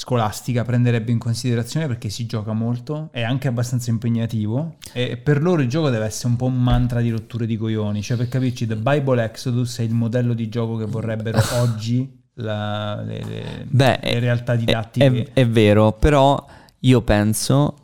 scolastica 0.00 0.62
prenderebbe 0.62 1.10
in 1.10 1.18
considerazione 1.18 1.88
perché 1.88 2.08
si 2.08 2.24
gioca 2.24 2.52
molto, 2.52 3.08
è 3.10 3.22
anche 3.22 3.48
abbastanza 3.48 3.90
impegnativo 3.90 4.76
e 4.92 5.16
per 5.16 5.42
loro 5.42 5.60
il 5.60 5.68
gioco 5.68 5.90
deve 5.90 6.04
essere 6.04 6.28
un 6.28 6.36
po' 6.36 6.44
un 6.44 6.62
mantra 6.62 7.00
di 7.00 7.10
rotture 7.10 7.46
di 7.46 7.56
coglioni, 7.56 8.00
cioè 8.00 8.16
per 8.16 8.28
capirci 8.28 8.64
The 8.64 8.76
Bible 8.76 9.24
Exodus 9.24 9.78
è 9.78 9.82
il 9.82 9.92
modello 9.94 10.34
di 10.34 10.48
gioco 10.48 10.76
che 10.76 10.84
vorrebbero 10.84 11.40
oggi 11.60 12.08
la- 12.34 13.02
le, 13.02 13.24
le- 13.24 13.66
Beh, 13.68 13.98
le 14.04 14.18
realtà 14.20 14.54
didattiche. 14.54 15.04
è- 15.04 15.30
è 15.32 15.48
vero, 15.48 15.90
però 15.94 16.46
io 16.78 17.02
penso 17.02 17.74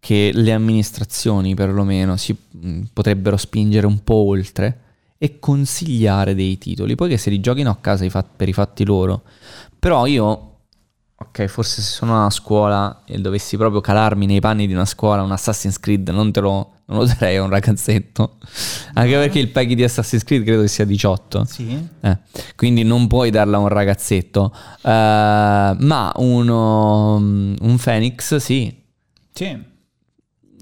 che 0.00 0.32
le 0.34 0.52
amministrazioni 0.52 1.54
perlomeno 1.54 2.16
si 2.16 2.36
mh, 2.50 2.80
potrebbero 2.92 3.36
spingere 3.36 3.86
un 3.86 4.02
po' 4.02 4.14
oltre 4.26 4.80
e 5.18 5.38
consigliare 5.38 6.34
dei 6.34 6.58
titoli, 6.58 6.96
poi 6.96 7.10
che 7.10 7.16
se 7.16 7.30
li 7.30 7.38
giochino 7.38 7.70
a 7.70 7.76
casa 7.76 8.24
per 8.36 8.48
i 8.48 8.52
fatti 8.52 8.84
loro. 8.84 9.22
Però 9.78 10.06
io 10.06 10.49
Ok, 11.22 11.44
forse 11.46 11.82
se 11.82 11.90
sono 11.90 12.24
a 12.24 12.30
scuola 12.30 13.02
e 13.04 13.18
dovessi 13.18 13.58
proprio 13.58 13.82
calarmi 13.82 14.24
nei 14.24 14.40
panni 14.40 14.66
di 14.66 14.72
una 14.72 14.86
scuola, 14.86 15.22
un 15.22 15.30
Assassin's 15.30 15.78
Creed, 15.78 16.08
non 16.08 16.32
te 16.32 16.40
lo, 16.40 16.72
non 16.86 16.98
lo 16.98 17.04
darei 17.04 17.36
a 17.36 17.42
un 17.42 17.50
ragazzetto. 17.50 18.38
Anche 18.94 19.12
perché 19.12 19.38
il 19.38 19.48
peggy 19.48 19.74
di 19.74 19.84
Assassin's 19.84 20.24
Creed 20.24 20.44
credo 20.44 20.62
che 20.62 20.68
sia 20.68 20.86
18. 20.86 21.44
Sì. 21.44 21.88
Eh, 22.00 22.18
quindi 22.56 22.84
non 22.84 23.06
puoi 23.06 23.30
darla 23.30 23.58
a 23.58 23.60
un 23.60 23.68
ragazzetto. 23.68 24.50
Eh, 24.80 25.76
ma 25.78 26.12
uno, 26.16 27.16
un 27.16 27.78
Phoenix, 27.80 28.36
sì. 28.36 28.74
Sì. 29.32 29.68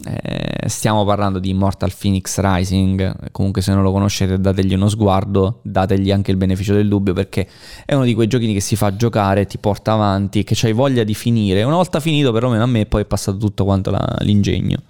Eh, 0.04 0.68
stiamo 0.68 1.04
parlando 1.04 1.38
di 1.38 1.50
Immortal 1.50 1.92
Phoenix 1.98 2.38
Rising. 2.38 3.30
Comunque, 3.32 3.62
se 3.62 3.72
non 3.72 3.82
lo 3.82 3.90
conoscete, 3.90 4.38
dategli 4.38 4.74
uno 4.74 4.88
sguardo, 4.88 5.60
dategli 5.62 6.12
anche 6.12 6.30
il 6.30 6.36
beneficio 6.36 6.74
del 6.74 6.88
dubbio 6.88 7.12
perché 7.12 7.48
è 7.84 7.94
uno 7.94 8.04
di 8.04 8.14
quei 8.14 8.26
giochini 8.28 8.52
che 8.52 8.60
si 8.60 8.76
fa 8.76 8.94
giocare, 8.94 9.46
ti 9.46 9.58
porta 9.58 9.92
avanti, 9.92 10.44
che 10.44 10.54
c'hai 10.54 10.72
voglia 10.72 11.04
di 11.04 11.14
finire. 11.14 11.62
Una 11.62 11.76
volta 11.76 12.00
finito, 12.00 12.32
perlomeno 12.32 12.62
a 12.62 12.66
me, 12.66 12.86
poi 12.86 13.02
è 13.02 13.06
passato 13.06 13.38
tutto 13.38 13.64
quanto 13.64 13.90
la- 13.90 14.16
l'ingegno. 14.20 14.82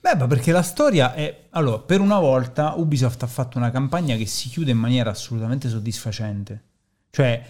Beh, 0.00 0.16
ma 0.16 0.26
perché 0.26 0.50
la 0.50 0.62
storia 0.62 1.12
è... 1.12 1.46
Allora, 1.50 1.78
per 1.78 2.00
una 2.00 2.18
volta 2.18 2.74
Ubisoft 2.76 3.22
ha 3.22 3.26
fatto 3.26 3.58
una 3.58 3.70
campagna 3.70 4.16
che 4.16 4.26
si 4.26 4.48
chiude 4.48 4.70
in 4.70 4.78
maniera 4.78 5.10
assolutamente 5.10 5.68
soddisfacente. 5.68 6.62
Cioè, 7.10 7.42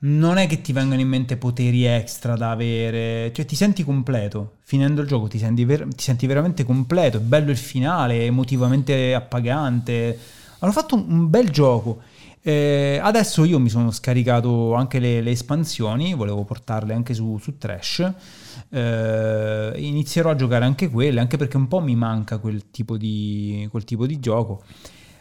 non 0.00 0.36
è 0.36 0.46
che 0.46 0.60
ti 0.60 0.72
vengono 0.72 1.00
in 1.00 1.08
mente 1.08 1.36
poteri 1.36 1.84
extra 1.84 2.36
da 2.36 2.52
avere, 2.52 3.32
cioè 3.32 3.44
ti 3.44 3.56
senti 3.56 3.84
completo. 3.84 4.56
Finendo 4.62 5.00
il 5.00 5.08
gioco 5.08 5.26
ti 5.26 5.38
senti, 5.38 5.64
ver- 5.64 5.88
ti 5.94 6.04
senti 6.04 6.26
veramente 6.26 6.64
completo, 6.64 7.16
è 7.16 7.20
bello 7.20 7.50
il 7.50 7.56
finale, 7.56 8.24
emotivamente 8.24 9.14
appagante. 9.14 10.18
Hanno 10.60 10.72
fatto 10.72 10.94
un, 10.94 11.06
un 11.08 11.30
bel 11.30 11.50
gioco. 11.50 12.00
Eh, 12.40 13.00
adesso 13.02 13.44
io 13.44 13.58
mi 13.58 13.68
sono 13.68 13.90
scaricato 13.90 14.74
anche 14.74 15.00
le, 15.00 15.20
le 15.20 15.32
espansioni, 15.32 16.14
volevo 16.14 16.44
portarle 16.44 16.94
anche 16.94 17.12
su, 17.12 17.36
su 17.38 17.58
Trash. 17.58 18.12
Eh, 18.70 19.72
inizierò 19.76 20.30
a 20.30 20.36
giocare 20.36 20.64
anche 20.64 20.88
quelle, 20.90 21.18
anche 21.20 21.36
perché 21.36 21.56
un 21.56 21.66
po' 21.66 21.80
mi 21.80 21.96
manca 21.96 22.38
quel 22.38 22.70
tipo 22.70 22.96
di, 22.96 23.66
quel 23.70 23.84
tipo 23.84 24.06
di 24.06 24.20
gioco. 24.20 24.62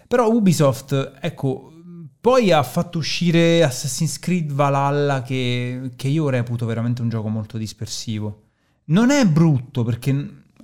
Però 0.07 0.29
Ubisoft, 0.29 1.13
ecco, 1.19 1.72
poi 2.27 2.51
ha 2.51 2.62
fatto 2.62 2.98
uscire 2.98 3.63
Assassin's 3.63 4.19
Creed 4.19 4.51
Valhalla 4.51 5.22
che, 5.22 5.91
che 5.96 6.10
io 6.10 6.27
reputo 6.27 6.65
veramente 6.65 7.01
un 7.01 7.07
gioco 7.07 7.29
molto 7.29 7.57
dispersivo. 7.57 8.41
Non 8.88 9.12
è 9.12 9.25
brutto 9.25 9.86
perché 9.86 10.12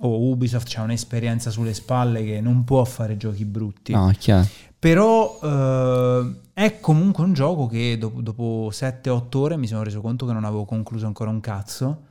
oh, 0.00 0.28
Ubisoft 0.28 0.70
ha 0.76 0.82
un'esperienza 0.82 1.48
sulle 1.48 1.72
spalle 1.72 2.22
che 2.22 2.42
non 2.42 2.64
può 2.64 2.84
fare 2.84 3.16
giochi 3.16 3.46
brutti. 3.46 3.92
No, 3.92 4.10
è 4.10 4.14
chiaro. 4.14 4.46
Però 4.78 5.38
eh, 5.42 6.34
è 6.52 6.80
comunque 6.80 7.24
un 7.24 7.32
gioco 7.32 7.66
che 7.66 7.96
dopo, 7.96 8.20
dopo 8.20 8.68
7-8 8.70 9.36
ore 9.38 9.56
mi 9.56 9.66
sono 9.66 9.84
reso 9.84 10.02
conto 10.02 10.26
che 10.26 10.34
non 10.34 10.44
avevo 10.44 10.66
concluso 10.66 11.06
ancora 11.06 11.30
un 11.30 11.40
cazzo. 11.40 12.02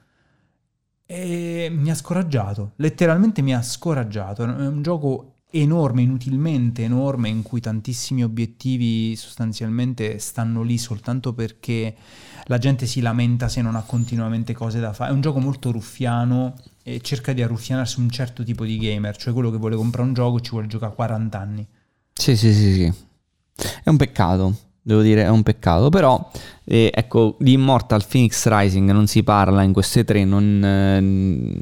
E 1.05 1.69
mi 1.71 1.91
ha 1.91 1.95
scoraggiato, 1.95 2.71
letteralmente 2.77 3.43
mi 3.43 3.53
ha 3.53 3.61
scoraggiato. 3.61 4.45
È 4.45 4.47
un 4.47 4.81
gioco 4.81 5.32
enorme, 5.55 6.01
inutilmente 6.01 6.83
enorme, 6.83 7.29
in 7.29 7.43
cui 7.43 7.61
tantissimi 7.61 8.23
obiettivi 8.23 9.15
sostanzialmente 9.15 10.17
stanno 10.17 10.63
lì 10.63 10.77
soltanto 10.77 11.33
perché 11.33 11.95
la 12.45 12.57
gente 12.57 12.85
si 12.87 13.01
lamenta 13.01 13.47
se 13.47 13.61
non 13.61 13.75
ha 13.75 13.81
continuamente 13.81 14.53
cose 14.53 14.79
da 14.79 14.93
fare. 14.93 15.11
È 15.11 15.13
un 15.13 15.21
gioco 15.21 15.39
molto 15.39 15.71
ruffiano 15.71 16.55
e 16.81 17.01
cerca 17.01 17.33
di 17.33 17.41
arruffianarsi 17.41 17.99
un 17.99 18.09
certo 18.09 18.43
tipo 18.43 18.65
di 18.65 18.77
gamer, 18.77 19.15
cioè 19.15 19.33
quello 19.33 19.51
che 19.51 19.57
vuole 19.57 19.75
comprare 19.75 20.07
un 20.07 20.13
gioco 20.13 20.39
ci 20.39 20.51
vuole 20.51 20.67
giocare 20.67 20.93
40 20.95 21.39
anni. 21.39 21.67
Sì, 22.13 22.35
sì, 22.35 22.53
sì, 22.53 22.73
sì. 22.73 22.93
È 23.83 23.89
un 23.89 23.97
peccato, 23.97 24.55
devo 24.81 25.01
dire, 25.01 25.23
è 25.23 25.29
un 25.29 25.43
peccato. 25.43 25.89
Però, 25.89 26.31
eh, 26.63 26.91
ecco, 26.93 27.37
di 27.39 27.53
Immortal 27.53 28.05
Phoenix 28.07 28.47
Rising 28.47 28.89
non 28.91 29.05
si 29.05 29.23
parla 29.23 29.61
in 29.61 29.71
queste 29.71 30.03
tre. 30.03 30.25
Non, 30.25 30.63
eh, 30.63 31.61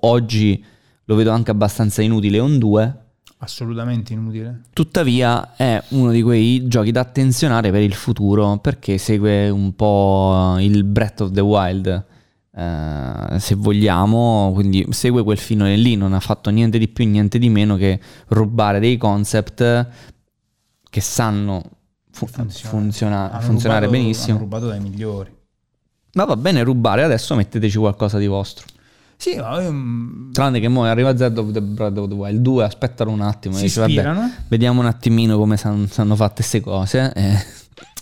oggi 0.00 0.64
lo 1.04 1.14
vedo 1.16 1.32
anche 1.32 1.50
abbastanza 1.50 2.00
inutile. 2.00 2.38
È 2.38 2.40
un 2.40 2.58
2. 2.58 3.02
Assolutamente 3.38 4.12
inutile. 4.14 4.62
Tuttavia 4.72 5.54
è 5.56 5.82
uno 5.88 6.10
di 6.12 6.22
quei 6.22 6.66
giochi 6.66 6.92
da 6.92 7.00
attenzionare 7.00 7.70
per 7.70 7.82
il 7.82 7.92
futuro 7.92 8.56
perché 8.58 8.96
segue 8.96 9.50
un 9.50 9.74
po' 9.76 10.56
il 10.60 10.82
Breath 10.84 11.20
of 11.22 11.30
the 11.32 11.40
Wild, 11.42 12.04
eh, 12.56 13.38
se 13.38 13.54
vogliamo, 13.54 14.50
quindi 14.54 14.86
segue 14.90 15.22
quel 15.22 15.36
filone 15.36 15.76
lì, 15.76 15.94
non 15.94 16.14
ha 16.14 16.20
fatto 16.20 16.48
niente 16.48 16.78
di 16.78 16.88
più, 16.88 17.06
niente 17.06 17.38
di 17.38 17.50
meno 17.50 17.76
che 17.76 18.00
rubare 18.28 18.80
dei 18.80 18.96
concept 18.96 19.88
che 20.88 21.00
sanno 21.02 21.62
fu- 22.10 22.26
Funziona. 22.26 22.70
funziona- 22.70 23.40
funzionare 23.40 23.84
rubato- 23.86 24.02
benissimo. 24.02 24.36
Hanno 24.36 24.44
rubato 24.44 24.66
dai 24.68 24.80
migliori. 24.80 25.32
Ma 26.14 26.24
va 26.24 26.36
bene 26.36 26.62
rubare, 26.62 27.02
adesso 27.02 27.34
metteteci 27.34 27.76
qualcosa 27.76 28.16
di 28.16 28.26
vostro. 28.28 28.64
Sì, 29.16 29.36
ma 29.36 29.60
ehm, 29.62 30.32
Tranne 30.32 30.60
che 30.60 30.68
mo 30.68 30.84
arriva 30.84 31.16
Z 31.16 31.32
of 31.36 31.52
the 31.52 31.62
Breath 31.62 31.96
of 31.98 32.08
the 32.08 32.14
Wild 32.14 32.40
2, 32.40 32.64
aspettano 32.64 33.10
un 33.10 33.20
attimo, 33.20 33.54
e 33.54 33.58
si 33.58 33.64
dice, 33.64 33.80
vabbè, 33.80 33.92
ispirano. 33.92 34.30
vediamo 34.48 34.80
un 34.80 34.86
attimino 34.86 35.36
come 35.38 35.56
san- 35.56 35.88
sanno 35.88 36.16
fatte 36.16 36.34
queste 36.36 36.60
cose. 36.60 37.12
eh. 37.14 37.36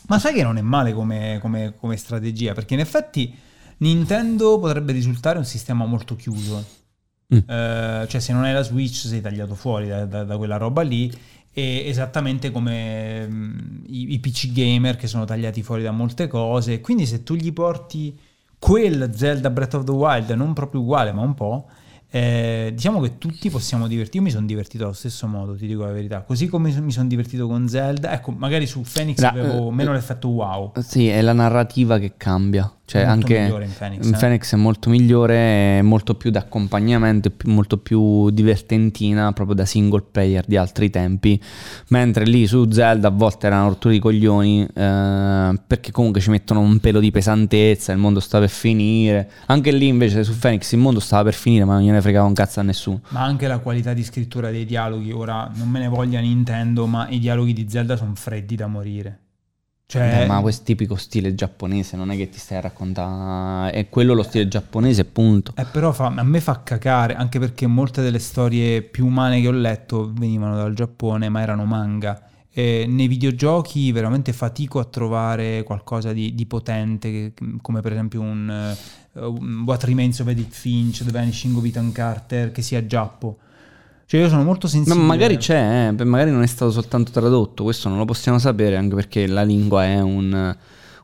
Ma 0.09 0.19
sai 0.19 0.35
che 0.35 0.43
non 0.43 0.57
è 0.59 0.63
male 0.63 0.93
come, 0.93 1.39
come- 1.41 1.75
come 1.79 1.97
strategia? 1.97 2.53
Perché 2.55 2.75
in 2.75 2.81
effetti 2.81 3.33
Nintendo 3.79 4.59
potrebbe 4.59 4.93
risultare 4.93 5.39
un 5.39 5.45
sistema 5.45 5.87
molto 5.87 6.17
chiuso. 6.17 6.65
Mm. 7.35 7.39
Eh, 7.49 8.07
cioè, 8.09 8.21
se 8.21 8.33
non 8.33 8.45
hai 8.45 8.53
la 8.53 8.63
Switch, 8.63 8.95
sei 9.07 9.21
tagliato 9.21 9.55
fuori 9.55 9.89
da, 9.89 10.05
da- 10.05 10.25
da 10.25 10.37
quella 10.37 10.57
roba 10.57 10.83
lì. 10.83 11.11
E 11.55 11.83
esattamente 11.87 12.51
come 12.51 13.27
mm, 13.29 13.85
i, 13.87 14.13
i 14.15 14.19
PC 14.21 14.53
gamer 14.53 14.97
che 14.97 15.07
sono 15.07 15.25
tagliati 15.25 15.63
fuori 15.63 15.83
da 15.83 15.91
molte 15.91 16.27
cose. 16.27 16.81
Quindi, 16.81 17.07
se 17.07 17.23
tu 17.23 17.35
gli 17.35 17.53
porti 17.53 18.19
quel 18.63 19.11
Zelda 19.13 19.51
Breath 19.51 19.75
of 19.75 19.83
the 19.83 19.91
Wild, 19.91 20.31
non 20.31 20.53
proprio 20.53 20.83
uguale, 20.83 21.11
ma 21.11 21.23
un 21.23 21.35
po'. 21.35 21.67
eh, 22.15 22.71
diciamo 22.75 23.01
che 23.01 23.19
tutti 23.19 23.51
possiamo 23.51 23.89
divertirci. 23.89 24.19
Io 24.19 24.23
mi 24.23 24.31
sono 24.31 24.47
divertito 24.47 24.85
allo 24.85 24.93
stesso 24.93 25.27
modo, 25.27 25.57
ti 25.57 25.67
dico 25.67 25.83
la 25.85 25.91
verità. 25.93 26.21
Così 26.21 26.47
come 26.47 26.71
mi 26.81 26.93
sono 26.93 27.09
divertito 27.09 27.49
con 27.49 27.67
Zelda. 27.69 28.13
Ecco, 28.13 28.31
magari 28.33 28.67
su 28.67 28.83
Phoenix 28.83 29.19
Ra- 29.19 29.31
avevo 29.31 29.69
eh, 29.69 29.73
meno 29.73 29.93
l'effetto 29.93 30.29
wow. 30.29 30.73
Sì, 30.79 31.09
è 31.09 31.21
la 31.23 31.33
narrativa 31.33 31.99
che 31.99 32.13
cambia. 32.17 32.71
Cioè, 32.93 33.07
Molto 33.07 33.21
anche 33.23 33.41
migliore 33.41 33.65
in 33.65 33.71
Phoenix, 33.79 34.07
in 34.07 34.13
eh. 34.13 34.19
Phoenix 34.19 34.53
è 34.53 34.57
molto 34.57 34.91
migliore, 34.91 35.79
è 35.79 35.81
molto 35.81 36.15
più 36.15 36.31
d'accompagnamento, 36.31 37.31
più- 37.31 37.51
molto 37.51 37.79
più 37.79 38.29
divertentina, 38.29 39.33
proprio 39.33 39.57
da 39.57 39.65
single 39.65 40.05
player 40.11 40.45
di 40.47 40.59
altri 40.59 40.91
tempi. 40.91 41.41
Mentre 41.89 42.27
lì 42.27 42.47
su 42.47 42.71
Zelda 42.71 43.09
a 43.09 43.11
volte 43.11 43.47
era 43.47 43.57
una 43.61 43.69
rottura 43.69 43.95
di 43.95 43.99
coglioni, 43.99 44.67
eh, 44.67 45.61
perché 45.67 45.91
comunque 45.91 46.21
ci 46.21 46.29
mettono 46.29 46.61
un 46.61 46.81
pelo 46.81 47.01
di 47.01 47.11
pesantezza, 47.11 47.93
il 47.93 47.99
mondo 47.99 48.21
sta 48.21 48.39
per 48.39 48.51
finire. 48.51 49.31
Anche 49.47 49.73
lì 49.73 49.87
invece 49.87 50.23
su 50.23 50.39
Phoenix 50.39 50.71
il 50.73 50.79
mondo 50.79 51.01
stava 51.01 51.23
per 51.23 51.35
finire, 51.35 51.65
ma 51.65 51.73
non 51.73 51.85
gliene 51.85 52.03
fregava 52.03 52.27
un 52.27 52.35
cazzo 52.35 52.61
a 52.61 52.63
nessuno. 52.63 53.01
Ma 53.09 53.23
anche 53.23 53.47
la 53.47 53.57
qualità 53.57 53.95
di 53.95 54.05
scrittura 54.05 54.51
dei 54.51 54.67
dialoghi. 54.67 55.13
Ora 55.13 55.51
non 55.55 55.67
me 55.71 55.79
ne 55.79 55.89
voglia 55.89 56.21
Nintendo, 56.21 56.87
ma 56.87 57.09
i 57.09 57.19
dialoghi 57.19 57.55
di 57.55 57.67
Zelda 57.71 57.97
sono 57.97 58.13
freddi 58.15 58.55
da 58.55 58.67
morire. 58.67 59.22
Cioè, 59.93 60.23
Eh, 60.23 60.27
ma 60.27 60.41
questo 60.41 60.65
tipico 60.65 60.97
stile 60.97 61.35
giapponese, 61.35 61.99
non 61.99 62.11
è 62.11 62.17
che 62.17 62.31
ti 62.31 62.39
stai 62.39 62.57
a 62.57 62.61
raccontare, 62.63 63.73
è 63.73 63.91
quello 63.91 64.15
lo 64.15 64.23
stile 64.23 64.49
giapponese, 64.49 65.05
punto. 65.05 65.53
Eh, 65.55 65.67
però 65.67 65.93
fa- 65.93 66.07
a 66.17 66.23
me 66.23 66.41
fa 66.41 66.63
cacare, 66.63 67.15
anche 67.15 67.39
perché 67.39 67.67
molte 67.67 68.01
delle 68.01 68.19
storie 68.19 68.81
più 68.81 69.05
umane 69.05 69.43
che 69.43 69.49
ho 69.49 69.53
letto 69.53 70.11
venivano 70.15 70.57
dal 70.57 70.73
Giappone, 70.73 71.29
ma 71.29 71.43
erano 71.43 71.67
manga. 71.67 72.27
E 72.51 72.87
nei 72.89 73.07
videogiochi 73.07 73.93
veramente 73.93 74.33
fatico 74.33 74.79
a 74.79 74.85
trovare 74.85 75.63
qualcosa 75.63 76.15
di, 76.15 76.35
di 76.35 76.47
potente, 76.47 77.11
che- 77.11 77.33
come 77.61 77.83
per 77.83 77.93
esempio 77.93 78.23
un, 78.23 78.49
eh, 79.15 79.21
un 79.27 79.63
What 79.67 79.85
Remains 79.85 80.21
of 80.21 80.29
Edith 80.29 80.55
Finch, 80.55 81.05
The 81.05 81.11
Vanishing 81.11 81.55
of 81.55 81.65
Ethan 81.67 81.93
Carter, 81.93 82.51
che 82.51 82.63
sia 82.63 82.87
giappo. 82.87 83.37
Cioè 84.13 84.21
io 84.21 84.29
sono 84.29 84.43
molto 84.45 84.67
Ma 84.67 84.73
sensibile. 84.73 85.07
magari 85.07 85.37
c'è, 85.39 85.89
eh, 85.99 86.05
magari 86.05 86.31
non 86.31 86.43
è 86.43 86.47
stato 86.47 86.71
soltanto 86.71 87.11
tradotto, 87.13 87.63
questo 87.63 87.89
non 87.89 87.97
lo 87.97 88.05
possiamo 88.05 88.39
sapere 88.39 88.77
anche 88.77 88.95
perché 88.95 89.27
la 89.27 89.41
lingua 89.43 89.85
è 89.87 90.03
un- 90.03 90.55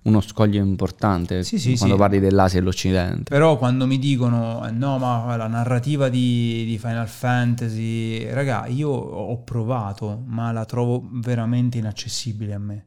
uno 0.02 0.20
scoglio 0.20 0.62
importante 0.62 1.42
Sì, 1.42 1.58
sì, 1.58 1.74
quando 1.78 1.94
sì. 1.94 2.00
parli 2.02 2.20
dell'Asia 2.20 2.58
e 2.58 2.60
dell'Occidente. 2.60 3.22
Però 3.22 3.56
quando 3.56 3.86
mi 3.86 3.98
dicono 3.98 4.62
eh, 4.66 4.72
no, 4.72 4.98
ma 4.98 5.34
la 5.36 5.46
narrativa 5.46 6.10
di, 6.10 6.66
di 6.66 6.76
Final 6.76 7.08
Fantasy, 7.08 8.28
raga, 8.30 8.66
io 8.66 8.90
ho 8.90 9.38
provato, 9.42 10.24
ma 10.26 10.52
la 10.52 10.66
trovo 10.66 11.08
veramente 11.10 11.78
inaccessibile 11.78 12.52
a 12.52 12.58
me. 12.58 12.84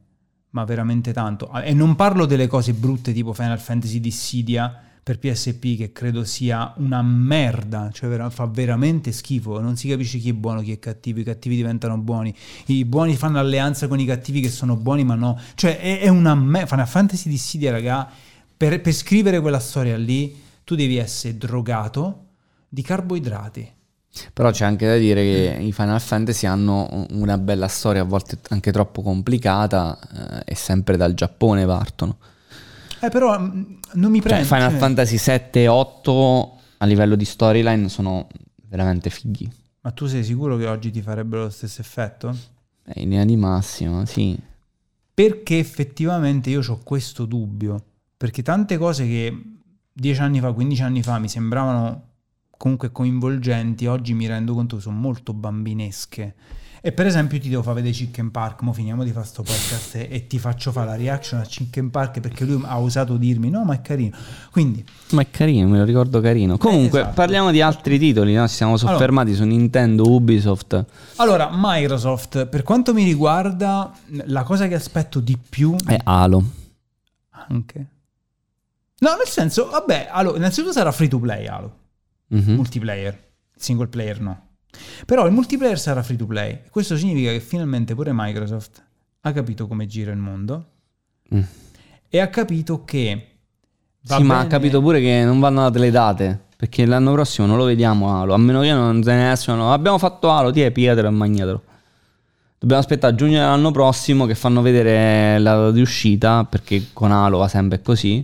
Ma 0.50 0.62
veramente 0.64 1.12
tanto. 1.12 1.50
E 1.52 1.74
non 1.74 1.96
parlo 1.96 2.26
delle 2.26 2.46
cose 2.46 2.74
brutte 2.74 3.12
tipo 3.12 3.32
Final 3.32 3.58
Fantasy 3.58 3.98
Dissidia 3.98 4.72
per 5.02 5.18
PSP, 5.18 5.76
che 5.76 5.90
credo 5.92 6.22
sia 6.24 6.72
una 6.76 7.02
merda, 7.02 7.90
cioè 7.92 8.08
vera- 8.08 8.30
fa 8.30 8.46
veramente 8.46 9.10
schifo. 9.10 9.58
Non 9.60 9.76
si 9.76 9.88
capisce 9.88 10.18
chi 10.18 10.30
è 10.30 10.32
buono, 10.32 10.62
chi 10.62 10.72
è 10.72 10.78
cattivo. 10.78 11.18
I 11.20 11.24
cattivi 11.24 11.56
diventano 11.56 11.98
buoni, 11.98 12.34
i 12.66 12.84
buoni 12.84 13.16
fanno 13.16 13.38
alleanza 13.38 13.88
con 13.88 13.98
i 13.98 14.04
cattivi 14.04 14.40
che 14.40 14.50
sono 14.50 14.76
buoni, 14.76 15.02
ma 15.04 15.14
no. 15.14 15.38
Cioè, 15.54 15.80
è, 15.80 16.00
è 16.00 16.08
una 16.08 16.34
merda. 16.34 16.66
Final 16.68 16.88
Fantasy 16.88 17.28
Dissidia, 17.28 17.72
raga, 17.72 18.08
per, 18.56 18.80
per 18.80 18.92
scrivere 18.92 19.40
quella 19.40 19.58
storia 19.58 19.96
lì, 19.96 20.40
tu 20.62 20.76
devi 20.76 20.96
essere 20.96 21.36
drogato 21.36 22.26
di 22.68 22.82
carboidrati. 22.82 23.70
Però 24.32 24.50
c'è 24.50 24.66
anche 24.66 24.86
da 24.86 24.96
dire 24.96 25.22
che 25.22 25.58
i 25.62 25.72
Final 25.72 26.00
Fantasy 26.00 26.46
hanno 26.46 27.06
una 27.10 27.38
bella 27.38 27.66
storia, 27.66 28.02
a 28.02 28.04
volte 28.04 28.38
anche 28.50 28.70
troppo 28.70 29.02
complicata, 29.02 29.98
eh, 30.44 30.52
e 30.52 30.54
sempre 30.54 30.96
dal 30.96 31.14
Giappone 31.14 31.66
partono. 31.66 32.18
Eh, 33.02 33.08
però 33.10 33.38
mm, 33.38 33.74
non 33.94 34.10
mi 34.10 34.18
Cioè, 34.20 34.28
prende. 34.28 34.46
Final 34.46 34.70
cioè- 34.70 34.78
Fantasy 34.78 35.18
7 35.18 35.62
e 35.62 35.68
8 35.68 36.58
a 36.78 36.86
livello 36.86 37.16
di 37.16 37.24
storyline 37.24 37.88
sono 37.88 38.28
veramente 38.68 39.10
fighi. 39.10 39.50
Ma 39.80 39.90
tu 39.90 40.06
sei 40.06 40.22
sicuro 40.22 40.56
che 40.56 40.66
oggi 40.66 40.90
ti 40.90 41.02
farebbero 41.02 41.42
lo 41.44 41.50
stesso 41.50 41.80
effetto? 41.80 42.34
Eh, 42.86 43.02
in 43.02 43.08
linea 43.10 43.24
di 43.24 43.36
massima, 43.36 44.06
sì. 44.06 44.38
Perché 45.14 45.58
effettivamente 45.58 46.50
io 46.50 46.60
ho 46.66 46.78
questo 46.82 47.24
dubbio. 47.26 47.82
Perché 48.16 48.42
tante 48.42 48.78
cose 48.78 49.06
che 49.06 49.42
10 49.92 50.20
anni 50.20 50.40
fa, 50.40 50.52
15 50.52 50.82
anni 50.82 51.02
fa 51.02 51.18
mi 51.18 51.28
sembravano 51.28 52.10
comunque 52.56 52.92
coinvolgenti, 52.92 53.86
oggi 53.86 54.14
mi 54.14 54.26
rendo 54.28 54.54
conto 54.54 54.76
che 54.76 54.82
sono 54.82 54.96
molto 54.96 55.34
bambinesche. 55.34 56.34
E 56.84 56.90
per 56.90 57.06
esempio 57.06 57.38
ti 57.38 57.48
devo 57.48 57.62
far 57.62 57.74
vedere 57.74 57.94
Chicken 57.94 58.32
Park, 58.32 58.62
mo 58.62 58.72
finiamo 58.72 59.04
di 59.04 59.12
fare 59.12 59.24
sto 59.24 59.44
podcast 59.44 59.94
e, 59.94 60.08
e 60.10 60.26
ti 60.26 60.40
faccio 60.40 60.72
fare 60.72 60.88
la 60.88 60.96
reaction 60.96 61.38
a 61.38 61.44
Chicken 61.44 61.90
Park 61.90 62.18
perché 62.18 62.44
lui 62.44 62.60
ha 62.64 62.80
osato 62.80 63.16
dirmi 63.16 63.50
no 63.50 63.62
ma 63.64 63.74
è 63.74 63.80
carino. 63.80 64.16
Quindi 64.50 64.84
Ma 65.10 65.22
è 65.22 65.30
carino, 65.30 65.68
me 65.68 65.78
lo 65.78 65.84
ricordo 65.84 66.20
carino. 66.20 66.58
Comunque, 66.58 66.98
esatto. 67.02 67.14
parliamo 67.14 67.52
di 67.52 67.60
altri 67.60 68.00
titoli, 68.00 68.34
no? 68.34 68.48
Siamo 68.48 68.74
Allora. 68.74 68.90
soffermati 68.94 69.32
su 69.32 69.44
Nintendo, 69.44 70.10
Ubisoft. 70.12 70.84
Allora, 71.16 71.50
Microsoft, 71.52 72.46
per 72.46 72.64
quanto 72.64 72.92
mi 72.92 73.04
riguarda, 73.04 73.92
la 74.24 74.42
cosa 74.42 74.66
che 74.66 74.74
aspetto 74.74 75.20
di 75.20 75.38
più 75.38 75.76
E 75.86 76.00
Halo. 76.02 76.42
anche. 77.48 77.86
No, 78.98 79.10
nel 79.16 79.26
senso, 79.26 79.68
vabbè, 79.70 80.08
allora, 80.10 80.36
innanzitutto 80.36 80.72
sarà 80.72 80.90
free 80.90 81.08
to 81.08 81.18
play 81.20 81.46
Halo, 81.46 81.76
Mhm. 82.28 82.54
multiplayer, 82.54 83.16
single 83.56 83.86
player 83.86 84.20
no. 84.20 84.46
Però 85.06 85.26
il 85.26 85.32
multiplayer 85.32 85.78
sarà 85.78 86.02
free 86.02 86.16
to 86.16 86.26
play. 86.26 86.60
Questo 86.70 86.96
significa 86.96 87.30
che 87.30 87.40
finalmente 87.40 87.94
pure 87.94 88.10
Microsoft 88.12 88.82
ha 89.20 89.32
capito 89.32 89.66
come 89.66 89.86
gira 89.86 90.10
il 90.12 90.18
mondo 90.18 90.66
Mm. 91.34 91.40
e 92.08 92.18
ha 92.20 92.28
capito 92.28 92.84
che 92.84 93.26
Sì, 94.02 94.22
ma 94.22 94.34
ha 94.34 94.36
bene- 94.38 94.48
capito 94.48 94.80
pure 94.82 95.00
che 95.00 95.24
non 95.24 95.40
vanno 95.40 95.62
date 95.62 95.78
le 95.78 95.90
date. 95.90 96.40
Perché 96.62 96.86
l'anno 96.86 97.12
prossimo 97.12 97.46
non 97.46 97.56
lo 97.56 97.64
vediamo 97.64 98.20
Halo. 98.20 98.34
A 98.34 98.36
meno 98.38 98.60
che 98.60 98.72
non 98.72 99.02
se 99.02 99.12
ne 99.14 99.32
escono. 99.32 99.72
Abbiamo 99.72 99.98
fatto 99.98 100.30
Halo, 100.30 100.52
ti 100.52 100.68
pigliatelo 100.70 101.08
e 101.08 101.10
magnatelo. 101.10 101.62
Dobbiamo 102.58 102.80
aspettare 102.82 103.14
giugno 103.16 103.38
dell'anno 103.40 103.72
prossimo 103.72 104.26
che 104.26 104.36
fanno 104.36 104.62
vedere 104.62 105.38
la 105.40 105.54
data 105.56 105.70
di 105.72 105.80
uscita. 105.80 106.44
Perché 106.44 106.88
con 106.92 107.10
Halo 107.10 107.38
va 107.38 107.48
sempre 107.48 107.82
così. 107.82 108.18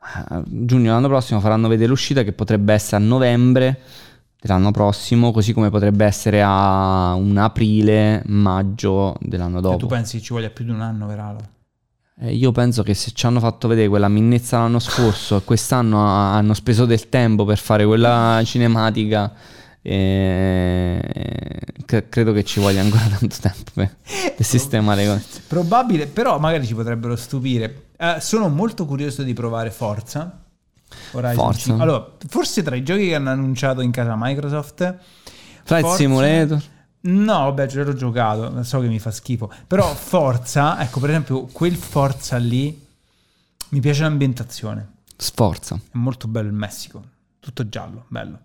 Eh, 0.00 0.42
Giugno 0.46 0.84
dell'anno 0.84 1.08
prossimo 1.08 1.40
faranno 1.40 1.68
vedere 1.68 1.88
l'uscita 1.90 2.22
che 2.22 2.32
potrebbe 2.32 2.72
essere 2.72 3.02
a 3.02 3.06
novembre 3.06 3.80
dell'anno 4.40 4.70
prossimo. 4.70 5.32
Così 5.32 5.52
come 5.52 5.70
potrebbe 5.70 6.04
essere 6.04 6.42
a 6.44 7.14
un 7.14 7.36
aprile, 7.36 8.22
maggio 8.26 9.16
dell'anno 9.20 9.58
E 9.58 9.62
dopo. 9.62 9.76
tu 9.76 9.86
pensi 9.86 10.20
ci 10.22 10.32
voglia 10.32 10.50
più 10.50 10.64
di 10.64 10.70
un 10.70 10.80
anno 10.80 11.06
per 11.06 11.18
Halo? 11.18 11.38
Eh, 12.20 12.34
io 12.34 12.50
penso 12.50 12.82
che 12.82 12.94
se 12.94 13.12
ci 13.14 13.26
hanno 13.26 13.38
fatto 13.38 13.68
vedere 13.68 13.86
quella 13.88 14.08
minnezza 14.08 14.58
l'anno 14.58 14.80
scorso 14.80 15.36
e 15.36 15.44
quest'anno 15.44 16.04
ha- 16.04 16.34
hanno 16.36 16.52
speso 16.54 16.84
del 16.84 17.08
tempo 17.08 17.44
per 17.44 17.58
fare 17.58 17.86
quella 17.86 18.40
cinematica, 18.44 19.32
eh, 19.82 21.00
cre- 21.86 22.08
credo 22.08 22.32
che 22.32 22.44
ci 22.44 22.58
voglia 22.60 22.80
ancora 22.80 23.04
tanto 23.18 23.36
tempo 23.40 23.70
per, 23.72 23.94
per 24.36 24.44
sistemare 24.44 25.04
le 25.04 25.12
cose. 25.12 25.42
Probabile, 25.46 26.06
però 26.06 26.38
magari 26.38 26.66
ci 26.66 26.74
potrebbero 26.74 27.14
stupire. 27.16 27.86
Eh, 27.96 28.16
sono 28.20 28.48
molto 28.48 28.84
curioso 28.84 29.22
di 29.22 29.32
provare 29.32 29.70
Forza. 29.70 30.42
Horizon 31.12 31.44
Forza. 31.44 31.60
5. 31.60 31.82
Allora, 31.82 32.12
forse 32.28 32.62
tra 32.62 32.76
i 32.76 32.82
giochi 32.82 33.08
che 33.08 33.14
hanno 33.14 33.30
annunciato 33.30 33.80
in 33.80 33.90
casa 33.90 34.14
Microsoft... 34.16 34.96
Flight 35.64 35.82
Forza- 35.84 35.96
Simulator. 35.96 36.62
No, 37.00 37.38
vabbè, 37.44 37.68
ce 37.68 37.84
l'ho 37.84 37.92
giocato, 37.94 38.62
so 38.64 38.80
che 38.80 38.88
mi 38.88 38.98
fa 38.98 39.10
schifo. 39.10 39.50
Però 39.66 39.86
Forza, 39.94 40.80
ecco, 40.80 40.98
per 40.98 41.10
esempio, 41.10 41.42
quel 41.44 41.76
Forza 41.76 42.36
lì 42.38 42.86
mi 43.68 43.80
piace 43.80 44.02
l'ambientazione. 44.02 44.94
Sforza. 45.16 45.76
È 45.76 45.96
molto 45.96 46.26
bello 46.26 46.48
il 46.48 46.54
Messico, 46.54 47.02
tutto 47.40 47.68
giallo, 47.68 48.04
bello. 48.08 48.40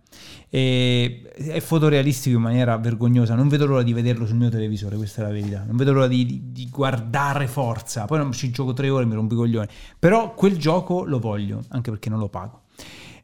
E 0.50 1.24
è 1.36 1.60
fotorealistico 1.60 2.36
in 2.38 2.42
maniera 2.44 2.78
vergognosa. 2.78 3.36
Non 3.36 3.48
vedo 3.48 3.66
l'ora 3.66 3.84
di 3.84 3.94
vederlo 3.94 4.26
sul 4.26 4.38
mio 4.38 4.50
televisore, 4.50 4.96
questa 4.98 5.22
è 5.22 5.26
la 5.26 5.32
verità. 5.32 5.64
Non 5.66 5.76
vedo 5.76 5.94
l'ora 5.94 6.08
di, 6.08 6.26
di- 6.26 6.52
di 6.52 6.70
guardare 6.70 7.48
Forza. 7.48 8.06
Poi 8.06 8.20
non 8.20 8.32
ci 8.32 8.52
gioco 8.52 8.74
tre 8.74 8.90
ore, 8.90 9.06
mi 9.06 9.16
rompo 9.16 9.34
i 9.34 9.38
coglioni. 9.38 9.68
Però 9.98 10.34
quel 10.34 10.58
gioco 10.58 11.04
lo 11.04 11.20
voglio, 11.20 11.64
anche 11.70 11.90
perché 11.90 12.10
non 12.10 12.20
lo 12.20 12.30
pago. 12.30 12.62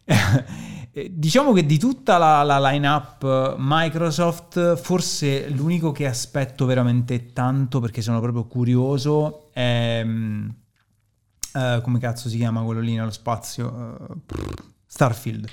Eh, 0.91 1.11
Diciamo 1.15 1.53
che 1.53 1.67
di 1.67 1.77
tutta 1.77 2.17
la, 2.17 2.41
la 2.41 2.59
line-up 2.71 3.55
Microsoft, 3.59 4.75
forse 4.77 5.47
l'unico 5.49 5.91
che 5.91 6.07
aspetto 6.07 6.65
veramente 6.65 7.31
tanto 7.31 7.79
perché 7.79 8.01
sono 8.01 8.19
proprio 8.19 8.45
curioso 8.45 9.51
è. 9.53 10.03
eh, 11.53 11.79
come 11.83 11.99
cazzo 11.99 12.27
si 12.29 12.37
chiama 12.37 12.63
quello 12.63 12.79
lì 12.81 12.95
nello 12.95 13.11
spazio? 13.11 13.97
Eh, 14.09 14.15
Starfield. 14.91 15.47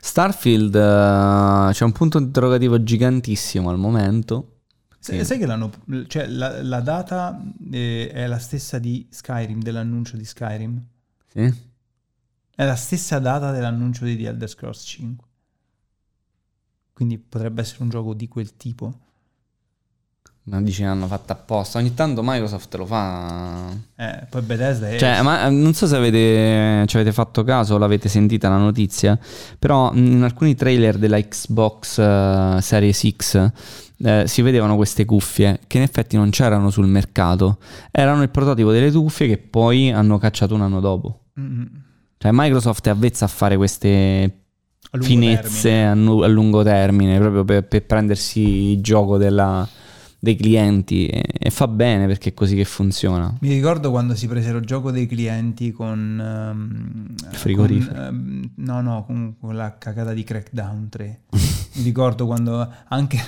Starfield 0.00 0.74
eh, 0.74 1.72
c'è 1.72 1.84
un 1.84 1.92
punto 1.92 2.18
interrogativo 2.18 2.82
gigantissimo 2.82 3.68
al 3.68 3.78
momento. 3.78 4.60
Sai, 4.98 5.18
Sì. 5.18 5.24
sai 5.26 5.38
che 5.38 5.44
l'hanno. 5.46 5.70
Cioè, 6.06 6.26
la, 6.26 6.62
la 6.62 6.80
data 6.80 7.38
eh, 7.70 8.10
è 8.10 8.26
la 8.26 8.38
stessa 8.38 8.78
di 8.78 9.06
Skyrim, 9.10 9.60
dell'annuncio 9.60 10.16
di 10.16 10.24
Skyrim. 10.24 10.82
Sì? 11.26 11.66
È 12.54 12.64
la 12.64 12.76
stessa 12.76 13.18
data 13.18 13.52
dell'annuncio 13.52 14.04
di 14.06 14.16
The 14.16 14.28
Elder 14.28 14.48
Scrolls 14.48 14.82
5. 14.84 15.26
Quindi 16.94 17.18
potrebbe 17.18 17.60
essere 17.60 17.82
un 17.82 17.90
gioco 17.90 18.14
di 18.14 18.26
quel 18.26 18.56
tipo. 18.56 18.98
Ma 20.50 20.62
dici 20.62 20.82
l'hanno 20.82 21.06
fatto 21.06 21.32
apposta. 21.32 21.78
Ogni 21.78 21.92
tanto 21.94 22.22
Microsoft 22.24 22.74
lo 22.76 22.86
fa. 22.86 23.66
Eh, 23.96 24.26
poi 24.30 24.40
Bethesda 24.42 24.88
è. 24.88 24.96
Cioè, 24.98 25.20
ma 25.22 25.46
eh, 25.46 25.50
non 25.50 25.74
so 25.74 25.86
se 25.86 25.96
avete, 25.96 26.86
ci 26.86 26.96
avete 26.96 27.12
fatto 27.12 27.44
caso 27.44 27.74
o 27.74 27.78
l'avete 27.78 28.08
sentita 28.08 28.48
la 28.48 28.56
notizia, 28.56 29.18
però 29.58 29.92
in 29.94 30.22
alcuni 30.22 30.54
trailer 30.54 30.96
della 30.96 31.20
Xbox 31.20 31.98
eh, 31.98 32.58
Series 32.62 33.08
X 33.16 33.50
eh, 34.02 34.24
si 34.26 34.42
vedevano 34.42 34.76
queste 34.76 35.04
cuffie 35.04 35.60
che 35.66 35.76
in 35.76 35.82
effetti 35.82 36.16
non 36.16 36.30
c'erano 36.30 36.70
sul 36.70 36.86
mercato. 36.86 37.58
Erano 37.90 38.22
il 38.22 38.30
prototipo 38.30 38.70
delle 38.72 38.90
cuffie 38.90 39.26
che 39.26 39.38
poi 39.38 39.92
hanno 39.92 40.16
cacciato 40.18 40.54
un 40.54 40.62
anno 40.62 40.80
dopo. 40.80 41.24
Mm, 41.38 41.62
Cioè, 42.16 42.30
Microsoft 42.32 42.86
è 42.86 42.90
avvezza 42.90 43.26
a 43.26 43.28
fare 43.28 43.56
queste 43.56 44.36
a 44.90 44.98
finezze 45.02 45.68
termine. 45.68 45.88
a, 45.90 45.94
nu- 45.94 46.22
a 46.22 46.26
lungo 46.26 46.62
termine, 46.62 47.18
proprio 47.18 47.44
per, 47.44 47.66
per 47.66 47.84
prendersi 47.84 48.70
il 48.72 48.80
gioco 48.80 49.18
della- 49.18 49.68
dei 50.18 50.36
clienti 50.36 51.06
e, 51.06 51.22
e 51.32 51.50
fa 51.50 51.68
bene 51.68 52.06
perché 52.06 52.30
è 52.30 52.34
così 52.34 52.56
che 52.56 52.64
funziona. 52.64 53.36
Mi 53.40 53.50
ricordo 53.52 53.90
quando 53.90 54.14
si 54.14 54.26
presero 54.26 54.58
il 54.58 54.64
gioco 54.64 54.90
dei 54.90 55.06
clienti 55.06 55.70
con... 55.72 56.20
ehm, 56.20 57.14
Il 57.30 57.36
frigorifero. 57.36 57.94
con, 57.94 58.04
ehm, 58.04 58.50
no, 58.56 58.80
no, 58.80 59.04
con 59.04 59.36
quella 59.38 59.76
cagata 59.78 60.12
di 60.12 60.24
Crackdown 60.24 60.88
3. 60.88 61.20
Mi 61.30 61.82
ricordo 61.82 62.26
quando 62.26 62.68
anche... 62.88 63.18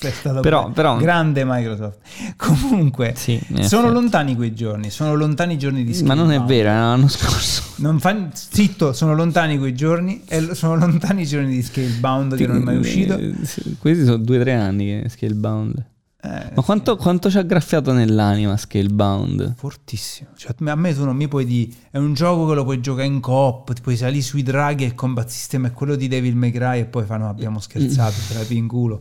Sei 0.00 0.12
stato 0.12 0.40
Però- 0.40 0.70
però- 0.70 0.96
grande 0.96 1.44
Microsoft. 1.46 1.98
Comunque, 2.36 3.12
Sì, 3.16 3.38
sono 3.48 3.58
effetti. 3.60 3.92
lontani 3.92 4.34
quei 4.34 4.54
giorni, 4.54 4.88
sono 4.88 5.14
lontani 5.14 5.54
i 5.54 5.58
giorni 5.58 5.84
di 5.84 6.02
Ma 6.04 6.14
non 6.14 6.32
è 6.32 6.40
vero, 6.40 6.70
l'anno 6.70 7.06
scorso. 7.08 7.62
Non 7.76 8.00
fa... 8.00 8.16
Zitto, 8.32 8.94
sono 8.94 9.14
lontani 9.14 9.58
quei 9.58 9.74
giorni 9.74 10.22
e 10.26 10.54
sono 10.54 10.76
lontani 10.76 11.22
i 11.22 11.26
giorni 11.26 11.50
di 11.54 11.62
Scalebound 11.62 12.34
che 12.36 12.46
non 12.46 12.56
è 12.56 12.60
mai 12.60 12.76
uscito. 12.78 13.14
Eh, 13.16 13.34
Questi 13.78 14.04
sono 14.04 14.16
due 14.16 14.38
o 14.38 14.40
tre 14.40 14.54
anni 14.54 14.86
che 15.02 15.08
Scalebound. 15.10 15.84
Eh, 16.22 16.50
Ma 16.54 16.62
quanto, 16.62 16.96
quanto 16.96 17.30
ci 17.30 17.38
ha 17.38 17.42
graffiato 17.42 17.92
nell'anima 17.92 18.56
Scalebound? 18.56 19.54
Fortissimo. 19.56 20.30
Cioè, 20.36 20.54
a 20.66 20.74
me 20.74 20.94
tu 20.94 21.04
non 21.04 21.16
mi 21.16 21.28
puoi 21.28 21.46
dire. 21.46 21.72
È 21.90 21.96
un 21.96 22.12
gioco 22.12 22.46
che 22.46 22.54
lo 22.54 22.64
puoi 22.64 22.80
giocare 22.80 23.06
in 23.06 23.20
coop. 23.20 23.72
Ti 23.72 23.80
puoi 23.80 23.96
salire 23.96 24.22
sui 24.22 24.42
draghi 24.42 24.84
e 24.84 24.88
il 24.88 24.94
combat 24.94 25.28
system 25.28 25.66
è 25.66 25.72
quello 25.72 25.96
di 25.96 26.08
Devil 26.08 26.36
May 26.36 26.50
Cry. 26.50 26.80
E 26.80 26.84
poi 26.84 27.04
fanno 27.04 27.28
abbiamo 27.28 27.58
scherzato, 27.58 28.14
te 28.28 28.34
la 28.34 28.44
in 28.50 28.68
culo. 28.68 29.00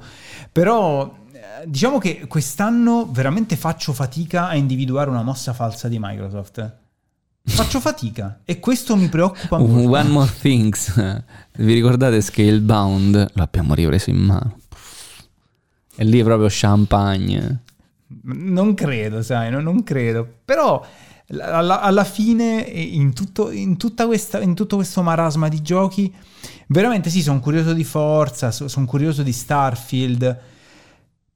Però. 0.52 1.14
eh, 1.34 1.66
Diciamo 1.68 1.98
che 1.98 2.26
quest'anno 2.28 3.10
veramente 3.12 3.58
faccio 3.58 3.92
fatica 3.92 4.48
a 4.48 4.56
individuare 4.56 5.10
una 5.10 5.24
mossa 5.24 5.52
falsa 5.52 5.90
di 5.90 5.98
Microsoft. 6.00 6.78
Faccio 7.44 7.80
fatica 7.82 8.42
e 8.46 8.60
questo 8.60 8.96
mi 8.96 9.10
preoccupa 9.10 9.58
molto. 9.58 9.90
One 9.90 10.10
More 10.10 10.32
Things. 10.40 10.94
Vi 11.58 11.74
ricordate 11.74 12.22
Scalebound? 12.22 13.32
L'abbiamo 13.34 13.74
ripreso 13.74 14.10
in 14.10 14.18
mano. 14.18 14.58
E 16.02 16.06
lì 16.06 16.22
è 16.22 16.24
proprio 16.24 16.48
champagne. 16.50 17.64
Non 18.24 18.74
credo, 18.74 19.22
sai, 19.22 19.52
no? 19.52 19.60
non 19.60 19.84
credo. 19.84 20.26
Però 20.46 20.82
alla, 21.42 21.82
alla 21.82 22.06
fine, 22.06 22.62
in 22.62 23.12
tutto, 23.14 23.52
in, 23.52 23.76
tutta 23.76 24.06
questa, 24.06 24.40
in 24.40 24.56
tutto 24.56 24.78
questo 24.78 25.02
marasma 25.02 25.50
di 25.50 25.62
giochi, 25.62 26.16
veramente 26.68 27.10
sì, 27.10 27.22
sono 27.22 27.42
curioso 27.42 27.74
di 27.74 27.84
Forza, 27.84 28.50
sono 28.50 28.86
curioso 28.86 29.24
di 29.24 29.34
Starfield, 29.34 30.40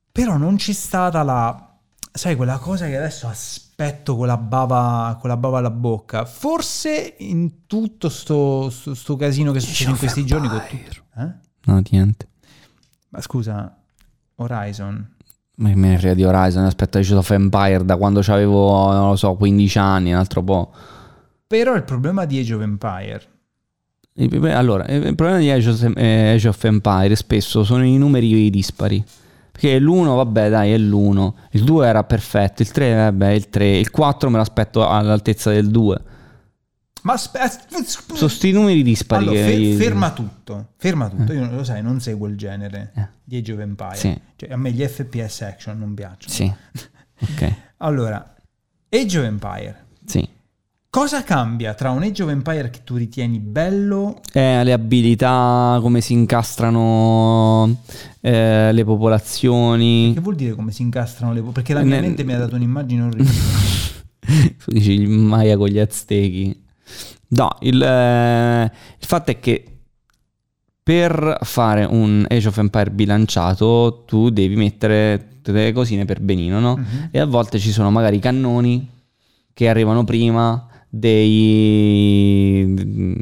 però 0.10 0.38
non 0.38 0.56
c'è 0.56 0.72
stata 0.72 1.24
la... 1.24 1.76
Sai, 2.10 2.38
quella 2.38 2.58
cosa 2.58 2.86
che 2.86 2.96
adesso 2.96 3.28
aspetto 3.28 4.16
con 4.16 4.28
la 4.28 4.38
bava, 4.38 5.18
con 5.20 5.30
la 5.30 5.36
bava 5.36 5.58
alla 5.58 5.72
bocca. 5.72 6.24
Forse 6.24 7.16
in 7.18 7.66
tutto 7.68 8.08
sto, 8.08 8.70
sto, 8.70 8.94
sto 8.94 9.18
casino 9.18 9.52
che 9.52 9.60
succede 9.60 9.92
in 9.92 9.98
questi 9.98 10.26
giorni... 10.26 10.48
Con 10.48 10.62
tutto, 10.70 11.04
eh? 11.18 11.32
No, 11.66 11.82
niente. 11.90 12.30
Ma 13.10 13.20
scusa, 13.20 13.83
Horizon. 14.44 15.10
Ma 15.56 15.70
che 15.70 15.76
me 15.76 15.90
ne 15.90 15.98
frega 15.98 16.14
di 16.16 16.24
Horizon, 16.24 16.66
aspetta 16.66 17.00
Age 17.00 17.16
of 17.16 17.30
Empire 17.30 17.86
da 17.86 17.96
quando 17.96 18.22
avevo, 18.26 18.92
non 18.92 19.10
lo 19.10 19.16
so, 19.16 19.36
15 19.36 19.78
anni, 19.78 20.12
un 20.12 20.18
altro 20.18 20.42
po'. 20.42 20.72
Però 21.46 21.76
il 21.76 21.84
problema 21.84 22.26
di 22.26 22.40
Age 22.40 22.54
of 22.56 22.62
Empire. 22.62 23.22
Allora, 24.52 24.86
il 24.86 25.16
problema 25.16 25.40
di 25.40 25.50
Age 25.50 25.70
of, 25.70 25.92
eh, 25.96 26.68
Empire 26.68 27.16
spesso 27.16 27.64
sono 27.64 27.84
i 27.84 27.98
numeri 27.98 28.50
dispari. 28.50 29.04
Perché 29.52 29.78
l'1, 29.80 30.16
vabbè, 30.16 30.50
dai, 30.50 30.72
è 30.72 30.78
l'1. 30.78 31.34
Il 31.52 31.64
2 31.64 31.88
era 31.88 32.04
perfetto, 32.04 32.64
il 32.64 32.72
3, 32.72 32.96
vabbè, 32.96 33.30
il 33.30 33.50
3. 33.50 33.78
Il 33.78 33.92
4 33.92 34.30
me 34.32 34.38
l'aspetto 34.38 34.88
all'altezza 34.88 35.52
del 35.52 35.70
2. 35.70 36.02
Ma 37.04 37.14
aspetta, 37.14 37.68
Sono 38.14 38.30
sti 38.30 38.52
numeri 38.52 38.82
dispari 38.82 39.24
allora, 39.28 39.46
fe- 39.46 39.76
ferma 39.76 40.12
tutto, 40.12 40.68
ferma 40.78 41.10
tutto. 41.10 41.34
Io 41.34 41.50
lo 41.52 41.64
sai, 41.64 41.82
non 41.84 42.00
seguo 42.00 42.28
il 42.28 42.38
genere 42.38 42.92
Eh. 42.96 43.08
di 43.24 43.38
Age 43.38 43.52
of 43.54 43.60
Empire. 43.60 43.96
Sì. 43.96 44.20
Cioè, 44.38 44.52
a 44.52 44.58
me 44.58 44.72
gli 44.72 44.82
FPS 44.86 45.42
action 45.42 45.78
non 45.78 45.94
piacciono. 45.94 46.34
Sì. 46.34 46.54
Ok, 47.20 47.54
Allora, 47.84 48.36
Age 48.90 49.20
of 49.20 49.26
Empire. 49.26 49.86
sì. 50.06 50.28
Cosa 50.90 51.24
cambia 51.24 51.74
tra 51.74 51.90
un 51.90 52.04
Age 52.04 52.22
of 52.24 52.30
Empire 52.30 52.70
che 52.70 52.82
tu 52.84 52.96
ritieni 52.98 53.40
bello 53.40 54.22
Eh, 54.32 54.64
le 54.64 54.72
abilità, 54.74 55.80
come 55.82 56.02
si 56.02 56.14
incastrano 56.14 57.82
eh, 58.22 58.72
le 58.72 58.84
popolazioni. 58.86 60.12
Che 60.14 60.20
vuol 60.20 60.36
dire 60.36 60.54
come 60.54 60.72
si 60.72 60.84
incastrano 60.84 61.34
le 61.34 61.42
Perché 61.42 61.74
la 61.74 61.82
mia 61.84 61.96
Ne- 61.96 62.02
mente 62.02 62.24
mi 62.24 62.34
ha 62.34 62.38
dato 62.38 62.56
un'immagine 62.56 63.02
orribile. 63.02 63.32
tu 64.64 64.72
dici 64.72 64.92
il 64.92 65.10
Maya 65.10 65.58
con 65.58 65.68
gli 65.68 65.80
Aztechi. 65.80 66.62
No, 67.36 67.50
il, 67.62 67.82
eh, 67.82 68.64
il 68.64 69.06
fatto 69.06 69.32
è 69.32 69.40
che 69.40 69.66
per 70.84 71.40
fare 71.42 71.86
un 71.86 72.26
Age 72.30 72.48
of 72.50 72.58
Empire 72.58 72.92
bilanciato 72.92 74.04
tu 74.06 74.30
devi 74.30 74.56
mettere 74.56 75.30
tutte 75.36 75.52
delle 75.52 75.72
cosine 75.72 76.06
per 76.06 76.20
benino, 76.20 76.60
no? 76.60 76.78
Mhm. 76.78 77.10
E 77.12 77.20
a 77.20 77.26
volte 77.26 77.58
ci 77.58 77.72
sono 77.72 77.90
magari 77.90 78.20
cannoni 78.20 78.88
che 79.54 79.70
arrivano 79.70 80.04
prima 80.04 80.68
dei, 80.90 82.74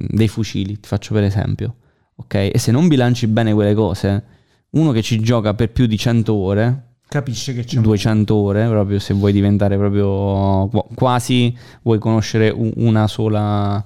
dei 0.10 0.28
fucili, 0.28 0.80
ti 0.80 0.88
faccio 0.88 1.14
per 1.14 1.24
esempio. 1.24 1.76
Ok? 2.16 2.34
E 2.36 2.54
se 2.58 2.72
non 2.72 2.88
bilanci 2.88 3.28
bene 3.28 3.54
quelle 3.54 3.74
cose, 3.74 4.24
uno 4.72 4.92
che 4.92 5.02
ci 5.02 5.20
gioca 5.20 5.54
per 5.54 5.72
più 5.72 5.86
di 5.86 5.98
100 5.98 6.34
ore, 6.34 6.86
Capisce 7.12 7.54
che 7.54 7.66
c'è 7.66 7.76
un 7.76 7.84
200 7.84 8.34
ore, 8.34 8.68
proprio 8.70 8.98
se 8.98 9.14
vuoi 9.14 9.34
diventare 9.34 9.76
proprio 9.76 10.70
qu- 10.70 10.94
quasi 10.96 11.54
vuoi 11.82 12.00
conoscere 12.00 12.50
una 12.56 13.06
sola 13.08 13.86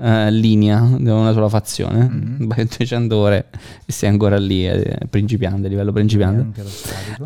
eh, 0.00 0.30
linea, 0.30 0.80
una 0.82 1.32
sola 1.32 1.48
fazione, 1.48 2.08
Mhm. 2.08 2.46
vai 2.46 2.64
200 2.76 3.16
ore 3.16 3.48
e 3.84 3.92
sei 3.92 4.08
ancora 4.08 4.38
lì, 4.38 4.66
eh, 4.66 4.98
principiante, 5.08 5.68
livello 5.68 5.92
principiante. 5.92 6.62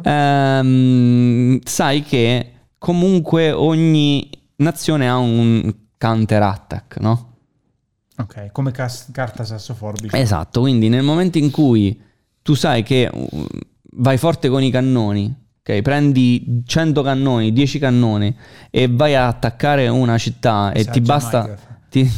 Ehm, 0.03 1.61
sai 1.65 2.03
che 2.03 2.53
comunque 2.79 3.51
ogni 3.53 4.29
nazione 4.57 5.09
ha 5.09 5.17
un 5.17 5.73
counter 5.99 6.43
attack, 6.43 6.99
no? 7.01 7.33
Ok, 8.17 8.51
come 8.53 8.71
cas- 8.71 9.09
carta 9.13 9.45
sassoforbice. 9.45 10.17
Esatto, 10.17 10.61
quindi 10.61 10.89
nel 10.89 11.03
momento 11.03 11.39
in 11.39 11.51
cui 11.51 12.01
tu 12.43 12.55
sai 12.55 12.83
che 12.85 13.11
uh, 13.13 13.47
vai 13.97 14.19
forte 14.19 14.49
con 14.49 14.63
i 14.63 14.71
cannoni, 14.71 15.35
ok? 15.61 15.81
Prendi 15.83 16.63
100 16.65 17.03
cannoni, 17.03 17.53
10 17.53 17.79
cannoni 17.81 18.37
e 18.71 18.87
vai 18.89 19.17
a 19.17 19.27
attaccare 19.27 19.89
una 19.89 20.17
città 20.19 20.71
e 20.71 20.83
ti 20.83 21.01
Messaggi 21.01 21.01
basta, 21.01 21.41
Minecraft. 21.43 21.73
Ti, 22.03 22.11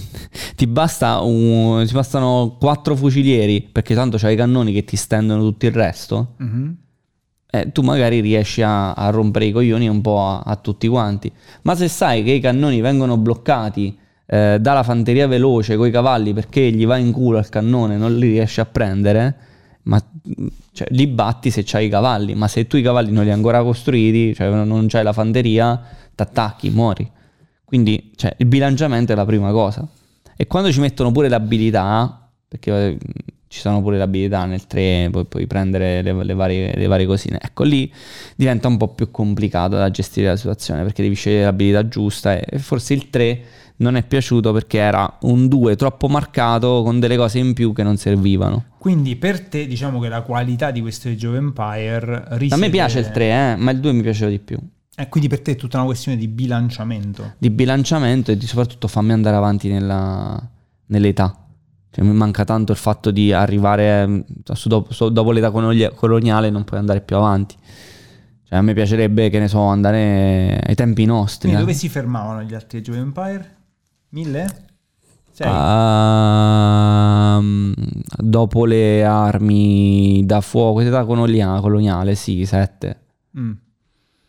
ti 0.56 0.66
basta 0.66 1.20
un- 1.20 1.84
ti 1.86 1.92
bastano 1.92 2.56
4 2.58 2.96
fucilieri 2.96 3.60
perché 3.60 3.94
tanto 3.94 4.16
c'hai 4.16 4.32
i 4.32 4.36
cannoni 4.36 4.72
che 4.72 4.84
ti 4.84 4.96
stendono 4.96 5.42
tutto 5.42 5.66
il 5.66 5.72
resto. 5.72 6.34
Mhm. 6.38 6.76
eh, 7.48 7.70
tu 7.72 7.80
magari 7.82 8.20
riesci 8.20 8.60
a, 8.62 8.92
a 8.92 9.08
rompere 9.10 9.46
i 9.46 9.52
coglioni 9.52 9.88
un 9.88 10.00
po' 10.00 10.20
a, 10.20 10.40
a 10.40 10.56
tutti 10.56 10.88
quanti. 10.88 11.30
Ma 11.62 11.74
se 11.74 11.88
sai 11.88 12.22
che 12.22 12.32
i 12.32 12.40
cannoni 12.40 12.80
vengono 12.80 13.16
bloccati 13.16 13.96
eh, 14.26 14.58
dalla 14.60 14.82
fanteria 14.82 15.26
veloce 15.26 15.76
con 15.76 15.86
i 15.86 15.90
cavalli 15.90 16.34
perché 16.34 16.70
gli 16.70 16.84
va 16.84 16.96
in 16.96 17.12
culo 17.12 17.38
al 17.38 17.48
cannone, 17.48 17.96
non 17.96 18.16
li 18.18 18.28
riesci 18.30 18.60
a 18.60 18.66
prendere, 18.66 19.34
ma 19.84 20.02
cioè, 20.72 20.88
li 20.90 21.06
batti 21.06 21.50
se 21.50 21.62
c'hai 21.64 21.86
i 21.86 21.88
cavalli. 21.88 22.34
Ma 22.34 22.48
se 22.48 22.66
tu 22.66 22.76
i 22.76 22.82
cavalli 22.82 23.12
non 23.12 23.22
li 23.24 23.30
hai 23.30 23.36
ancora 23.36 23.62
costruiti, 23.62 24.34
cioè 24.34 24.48
non 24.50 24.86
c'hai 24.88 25.04
la 25.04 25.12
fanteria, 25.12 25.80
t'attacchi, 26.14 26.68
muori. 26.70 27.08
Quindi 27.66 28.12
cioè, 28.14 28.32
il 28.38 28.46
bilanciamento 28.46 29.12
è 29.12 29.16
la 29.16 29.26
prima 29.26 29.50
cosa. 29.50 29.86
E 30.36 30.46
quando 30.46 30.72
ci 30.72 30.80
mettono 30.80 31.10
pure 31.12 31.28
le 31.28 31.34
abilità, 31.34 32.28
perché 32.46 32.86
eh, 32.86 32.98
ci 33.48 33.60
sono 33.60 33.82
pure 33.82 33.96
le 33.96 34.04
abilità 34.04 34.44
nel 34.44 34.66
3, 34.66 35.08
poi 35.10 35.24
puoi 35.24 35.46
prendere 35.46 36.00
le, 36.00 36.12
le 36.24 36.34
varie, 36.34 36.74
le 36.76 36.86
varie 36.86 37.06
cosine, 37.06 37.38
ecco 37.42 37.64
lì 37.64 37.92
diventa 38.36 38.68
un 38.68 38.76
po' 38.76 38.88
più 38.88 39.10
complicato 39.10 39.76
da 39.76 39.90
gestire 39.90 40.28
la 40.28 40.36
situazione 40.36 40.82
perché 40.82 41.02
devi 41.02 41.14
scegliere 41.14 41.44
l'abilità 41.44 41.88
giusta 41.88 42.38
e 42.38 42.44
e 42.48 42.58
forse 42.58 42.94
il 42.94 43.10
3 43.10 43.44
non 43.78 43.96
è 43.96 44.02
piaciuto 44.02 44.52
perché 44.52 44.78
era 44.78 45.18
un 45.22 45.48
2 45.48 45.76
troppo 45.76 46.08
marcato 46.08 46.82
con 46.82 47.00
delle 47.00 47.16
cose 47.16 47.38
in 47.38 47.52
più 47.52 47.72
che 47.72 47.82
non 47.82 47.96
servivano. 47.96 48.64
Quindi 48.78 49.16
per 49.16 49.40
te 49.40 49.66
diciamo 49.66 49.98
che 50.00 50.08
la 50.08 50.22
qualità 50.22 50.70
di 50.70 50.80
questo 50.80 51.08
Age 51.08 51.26
of 51.26 51.34
Empire 51.34 52.24
risiede... 52.30 52.54
A 52.54 52.58
me 52.58 52.70
piace 52.70 53.00
il 53.00 53.10
3, 53.10 53.24
eh, 53.24 53.56
ma 53.56 53.70
il 53.72 53.80
2 53.80 53.92
mi 53.92 54.02
piaceva 54.02 54.30
di 54.30 54.38
più. 54.38 54.58
Eh, 54.98 55.08
quindi 55.10 55.28
per 55.28 55.42
te 55.42 55.52
è 55.52 55.56
tutta 55.56 55.76
una 55.76 55.86
questione 55.86 56.16
di 56.16 56.26
bilanciamento. 56.26 57.34
Di 57.38 57.50
bilanciamento 57.50 58.30
e 58.30 58.36
di 58.38 58.46
soprattutto 58.46 58.88
fammi 58.88 59.12
andare 59.12 59.36
avanti 59.36 59.68
nella- 59.68 60.42
nell'età. 60.86 61.38
Cioè, 61.90 62.04
mi 62.04 62.12
manca 62.14 62.44
tanto 62.44 62.72
il 62.72 62.78
fatto 62.78 63.10
di 63.10 63.32
arrivare 63.32 64.00
ehm, 64.02 64.24
su 64.52 64.68
dopo, 64.68 65.08
dopo 65.10 65.32
l'età 65.32 65.50
coloni- 65.50 65.90
coloniale 65.94 66.48
non 66.50 66.64
puoi 66.64 66.78
andare 66.80 67.00
più 67.02 67.16
avanti. 67.16 67.56
Cioè, 68.42 68.58
a 68.58 68.62
me 68.62 68.72
piacerebbe, 68.74 69.28
che 69.28 69.38
ne 69.38 69.48
so, 69.48 69.60
andare 69.62 70.60
ai 70.64 70.74
tempi 70.74 71.04
nostri. 71.04 71.48
Quindi 71.48 71.58
eh. 71.58 71.64
dove 71.66 71.74
si 71.76 71.88
fermavano 71.88 72.42
gli 72.42 72.54
altri 72.54 72.78
Age 72.78 72.90
of 72.90 72.96
Empire? 72.96 73.56
Mille? 74.10 74.64
Sei? 75.32 75.46
Ehm, 76.56 77.74
dopo 78.18 78.64
le 78.64 79.04
armi 79.04 80.22
da 80.24 80.40
fuoco, 80.40 80.80
età 80.80 81.04
colonia- 81.04 81.60
coloniale, 81.60 82.14
sì, 82.14 82.44
sette. 82.46 83.00
Mm. 83.38 83.52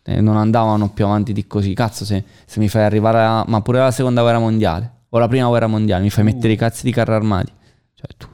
Eh, 0.10 0.22
non 0.22 0.38
andavano 0.38 0.90
più 0.90 1.04
avanti 1.04 1.34
di 1.34 1.48
così. 1.48 1.74
Cazzo, 1.74 2.06
se, 2.06 2.24
se 2.46 2.60
mi 2.62 2.70
fai 2.70 2.84
arrivare 2.84 3.20
a... 3.22 3.44
Ma 3.46 3.62
pure 3.62 3.80
la 3.80 3.92
seconda 3.92 4.22
guerra 4.22 4.40
mondiale 4.40 4.92
o 5.10 5.20
la 5.20 5.28
prima 5.28 5.48
guerra 5.50 5.68
mondiale, 5.68 6.02
mi 6.04 6.10
fai 6.10 6.24
Uh. 6.24 6.28
mettere 6.28 6.54
i 6.54 6.56
cazzi 6.56 6.86
di 6.86 6.92
carri 6.94 7.12
armati. 7.14 7.52
Cioè, 7.94 8.08
tu, 8.16 8.28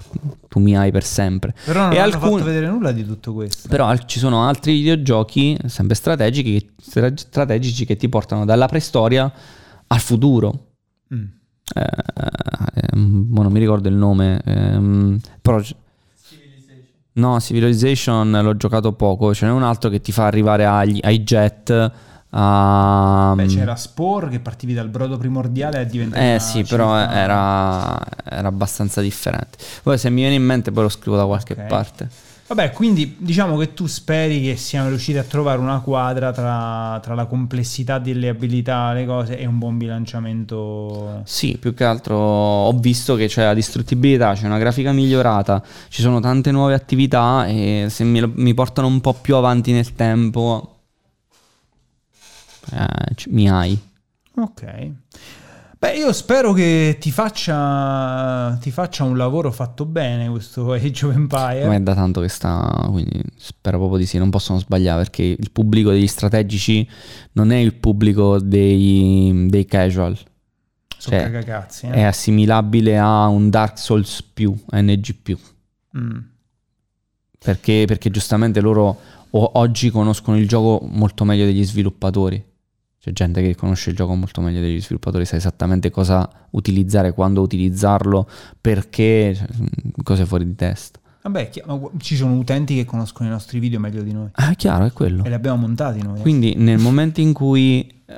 tu 0.50 0.60
mi 0.60 0.78
hai 0.78 0.92
per 0.92 1.04
sempre. 1.04 1.56
Però 1.66 1.82
non 1.84 1.94
E 1.94 1.98
hanno 1.98 2.14
alcun- 2.14 2.32
fatto 2.34 2.44
vedere 2.44 2.68
nulla 2.68 2.92
di 2.92 3.04
tutto 3.04 3.34
questo. 3.34 3.68
Però 3.70 3.86
al- 3.88 4.06
ci 4.06 4.20
sono 4.20 4.48
altri 4.48 4.74
videogiochi, 4.74 5.58
sempre 5.66 5.96
strategici, 5.96 6.74
stra- 6.80 7.12
strategici, 7.16 7.86
che 7.86 7.96
ti 7.96 8.08
portano 8.08 8.46
dalla 8.46 8.68
preistoria 8.68 9.32
al 9.88 10.00
futuro. 10.00 10.68
Mm. 11.16 11.24
Eh, 11.76 12.92
ehm, 12.92 13.28
mo 13.32 13.42
non 13.42 13.52
mi 13.52 13.60
ricordo 13.60 13.90
il 13.90 13.96
nome. 13.96 14.42
ehm, 14.46 15.18
però... 15.42 15.60
No, 17.14 17.40
Civilization 17.40 18.32
l'ho 18.42 18.58
giocato 18.58 18.94
poco. 18.94 19.34
Ce 19.34 19.46
n'è 19.46 19.52
un 19.52 19.64
altro 19.64 19.90
che 19.90 20.02
ti 20.02 20.12
fa 20.12 20.26
arrivare 20.26 20.66
agli- 20.66 21.00
ai 21.04 21.24
jet. 21.24 21.92
A... 22.36 23.34
Beh, 23.36 23.46
c'era 23.46 23.76
Spore 23.76 24.28
che 24.30 24.40
partivi 24.40 24.74
dal 24.74 24.90
brodo 24.90 25.18
primordiale 25.18 25.82
e 25.82 25.86
diventava... 25.86 26.34
Eh 26.34 26.40
sì, 26.40 26.64
però 26.64 26.98
era, 26.98 28.00
era 28.24 28.48
abbastanza 28.48 29.02
differente. 29.02 29.58
Poi 29.84 30.00
se 30.00 30.10
mi 30.10 30.22
viene 30.22 30.34
in 30.36 30.44
mente 30.44 30.72
poi 30.72 30.84
lo 30.84 30.90
scrivo 30.90 31.16
da 31.16 31.26
qualche 31.26 31.54
Ok. 31.54 31.66
parte. 31.68 32.10
Vabbè, 32.46 32.72
quindi 32.72 33.16
diciamo 33.18 33.58
che 33.58 33.74
tu 33.74 33.88
speri 33.88 34.42
che 34.42 34.58
siamo 34.58 34.90
riusciti 34.90 35.18
a 35.18 35.24
trovare 35.24 35.60
una 35.60 35.80
quadra 35.80 36.32
tra, 36.34 37.00
tra 37.02 37.16
la 37.16 37.26
complessità 37.26 38.00
delle 38.00 38.28
abilità, 38.28 38.92
le 38.92 39.06
cose 39.06 39.38
e 39.38 39.46
un 39.46 39.58
buon 39.58 39.78
bilanciamento. 39.78 41.22
Sì, 41.24 41.58
più 41.58 41.74
che 41.74 41.86
altro 41.86 42.18
ho 42.18 42.74
visto 42.74 43.16
che 43.16 43.28
c'è 43.28 43.46
la 43.46 43.54
distruttibilità, 43.54 44.34
c'è 44.34 44.46
una 44.46 44.58
grafica 44.58 44.92
migliorata, 44.92 45.64
ci 45.88 46.02
sono 46.02 46.20
tante 46.20 46.52
nuove 46.52 46.74
attività 46.74 47.48
e 47.48 47.88
se 47.90 48.04
mi, 48.04 48.22
mi 48.36 48.54
portano 48.54 48.88
un 48.88 49.00
po' 49.00 49.14
più 49.14 49.36
avanti 49.36 49.72
nel 49.72 49.96
tempo, 49.96 50.80
eh, 52.74 53.16
mi 53.30 53.50
hai. 53.50 53.80
Ok. 54.36 54.92
Beh, 55.84 55.98
io 55.98 56.14
spero 56.14 56.54
che 56.54 56.96
ti 56.98 57.12
faccia, 57.12 58.58
ti 58.62 58.72
faccia 58.72 59.04
un 59.04 59.18
lavoro 59.18 59.52
fatto 59.52 59.84
bene 59.84 60.30
questo 60.30 60.72
Age 60.72 61.06
of 61.08 61.14
Empire. 61.14 61.68
Ma 61.68 61.76
è 61.76 61.82
da 61.82 61.94
tanto 61.94 62.22
che 62.22 62.30
sta, 62.30 62.88
quindi 62.90 63.22
spero 63.36 63.80
proprio 63.80 63.98
di 63.98 64.06
sì, 64.06 64.18
non 64.18 64.30
possono 64.30 64.60
sbagliare 64.60 65.02
perché 65.02 65.24
il 65.24 65.52
pubblico 65.52 65.90
degli 65.90 66.08
strategici 66.08 66.88
non 67.34 67.52
è 67.52 67.58
il 67.58 67.74
pubblico 67.74 68.40
dei, 68.40 69.48
dei 69.50 69.66
casual, 69.66 70.18
Sono 70.98 71.18
cioè, 71.18 71.30
cagacazzi, 71.30 71.88
eh. 71.88 71.92
è 71.92 72.04
assimilabile 72.04 72.98
a 72.98 73.28
un 73.28 73.50
Dark 73.50 73.78
Souls 73.78 74.24
più, 74.24 74.56
NG 74.72 75.16
più. 75.22 75.38
Mm. 75.98 76.18
Perché, 77.40 77.84
perché 77.86 78.10
giustamente 78.10 78.62
loro 78.62 78.98
oggi 79.32 79.90
conoscono 79.90 80.38
il 80.38 80.48
gioco 80.48 80.88
molto 80.90 81.26
meglio 81.26 81.44
degli 81.44 81.66
sviluppatori. 81.66 82.52
C'è 83.04 83.12
gente 83.12 83.42
che 83.42 83.54
conosce 83.54 83.90
il 83.90 83.98
gioco 83.98 84.16
molto 84.16 84.40
meglio 84.40 84.62
degli 84.62 84.80
sviluppatori, 84.80 85.26
sa 85.26 85.36
esattamente 85.36 85.90
cosa 85.90 86.30
utilizzare, 86.52 87.12
quando 87.12 87.42
utilizzarlo, 87.42 88.30
perché, 88.62 89.36
cioè, 89.36 89.46
cose 90.04 90.26
fuori 90.26 90.46
di 90.46 90.56
testa. 90.56 91.00
Vabbè, 91.24 91.50
ci 91.98 92.16
sono 92.16 92.36
utenti 92.36 92.76
che 92.76 92.86
conoscono 92.86 93.28
i 93.28 93.32
nostri 93.34 93.60
video 93.60 93.82
meglio 93.82 94.04
di 94.04 94.14
noi. 94.14 94.30
Ah, 94.32 94.52
è 94.52 94.56
chiaro, 94.56 94.86
è 94.86 94.94
quello. 94.94 95.26
E 95.26 95.28
li 95.28 95.34
abbiamo 95.34 95.58
montati 95.58 96.02
noi. 96.02 96.20
eh. 96.20 96.22
Quindi 96.22 96.56
nel 96.56 96.80
momento 96.80 97.20
in 97.20 97.34
cui 97.34 97.86
eh, 98.06 98.18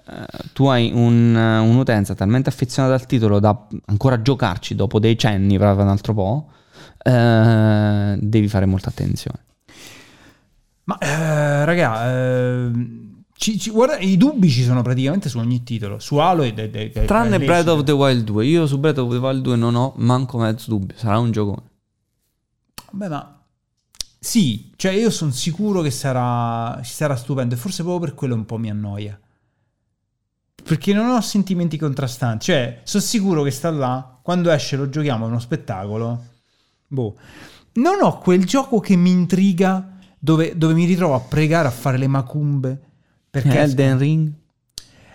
tu 0.54 0.66
hai 0.68 0.92
un- 0.94 1.34
un'utenza 1.36 2.14
talmente 2.14 2.50
affezionata 2.50 2.94
al 2.94 3.08
titolo 3.08 3.40
da 3.40 3.68
ancora 3.86 4.22
giocarci 4.22 4.76
dopo 4.76 5.00
decenni, 5.00 5.58
proprio 5.58 5.84
un 5.84 5.90
altro 5.90 6.14
po', 6.14 6.52
eh, 7.02 8.18
devi 8.22 8.48
fare 8.48 8.68
molta 8.68 8.90
attenzione. 8.90 9.40
Ma 10.84 10.98
eh, 11.00 11.66
raga, 11.66 12.12
ehm, 12.12 13.14
ci- 13.38 13.60
ci- 13.60 13.70
guarda, 13.70 13.98
i 14.00 14.18
dubbi 14.18 14.50
ci 14.50 14.64
sono 14.64 14.82
praticamente 14.82 15.30
su 15.30 15.38
ogni 15.38 15.64
titolo. 15.64 16.00
Su 16.00 16.18
Halo 16.18 16.44
e 16.44 16.54
de- 16.54 16.92
Tranne 17.06 17.38
de- 17.38 17.46
Breath 17.46 17.68
of 17.68 17.84
the 17.84 17.92
Wild 17.92 18.24
2, 18.24 18.46
io 18.46 18.66
su 18.68 18.80
Breath 18.80 18.98
of 19.00 19.10
the 19.12 19.18
Wild 19.18 19.42
2 19.42 19.56
non 19.56 19.76
ho 19.76 19.94
manco 19.98 20.38
mezzo 20.38 20.70
dubbio, 20.70 20.96
sarà 20.98 21.20
un 21.20 21.32
giocone. 21.32 21.64
Beh, 22.92 23.10
ma 23.10 23.40
sì, 24.20 24.72
cioè 24.76 24.94
io 24.94 25.10
sono 25.10 25.32
sicuro 25.32 25.82
che 25.82 25.92
sarà, 25.92 26.82
sarà 26.84 27.16
stupendo 27.16 27.54
e 27.54 27.58
forse 27.58 27.84
proprio 27.84 28.08
per 28.08 28.16
quello 28.16 28.36
un 28.36 28.46
po' 28.46 28.58
mi 28.58 28.70
annoia. 28.70 29.20
Perché 30.64 30.94
non 30.94 31.10
ho 31.10 31.22
sentimenti 31.22 31.78
contrastanti, 31.78 32.46
cioè 32.46 32.82
sono 32.84 33.04
sicuro 33.04 33.44
che 33.44 33.52
sta 33.52 33.70
là, 33.70 34.18
quando 34.24 34.50
esce 34.50 34.76
lo 34.78 34.90
giochiamo, 34.90 35.26
è 35.26 35.28
uno 35.28 35.40
spettacolo. 35.40 36.24
Boh. 36.88 37.16
Non 37.74 38.02
ho 38.02 38.18
quel 38.20 38.46
gioco 38.46 38.80
che 38.80 38.96
mi 38.96 39.12
intriga 39.12 39.92
dove, 40.18 40.58
dove 40.58 40.74
mi 40.74 40.86
ritrovo 40.86 41.14
a 41.14 41.20
pregare 41.20 41.68
a 41.68 41.72
fare 41.72 41.98
le 41.98 42.08
macumbe. 42.08 42.80
Perché 43.42 43.60
Elden 43.60 43.98
Ring? 43.98 44.32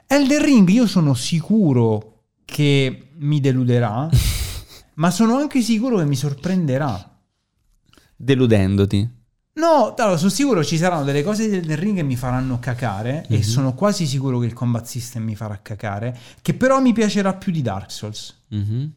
Elden 0.07 0.43
Ring 0.45 0.69
io 0.69 0.87
sono 0.87 1.15
sicuro 1.15 2.25
che 2.45 3.11
mi 3.19 3.41
deluderà, 3.41 4.09
ma 4.97 5.11
sono 5.11 5.37
anche 5.37 5.63
sicuro 5.63 5.97
che 5.99 6.05
mi 6.05 6.17
sorprenderà. 6.17 7.19
Deludendoti. 8.17 9.19
No, 9.53 9.95
allora, 9.97 10.17
sono 10.17 10.31
sicuro 10.31 10.65
ci 10.65 10.77
saranno 10.77 11.05
delle 11.05 11.23
cose 11.23 11.49
del 11.49 11.61
Elden 11.61 11.79
Ring 11.81 11.97
che 11.97 12.03
mi 12.03 12.17
faranno 12.17 12.59
cacare 12.59 13.25
e 13.29 13.43
sono 13.43 13.75
quasi 13.75 14.07
sicuro 14.07 14.39
che 14.39 14.47
il 14.47 14.53
combat 14.53 14.85
system 14.87 15.23
mi 15.25 15.35
farà 15.35 15.59
cacare, 15.61 16.17
che 16.41 16.55
però 16.55 16.81
mi 16.81 16.93
piacerà 16.93 17.35
più 17.35 17.53
di 17.53 17.63
Dark 17.63 17.91
Souls, 17.91 18.43
Mhm. 18.49 18.93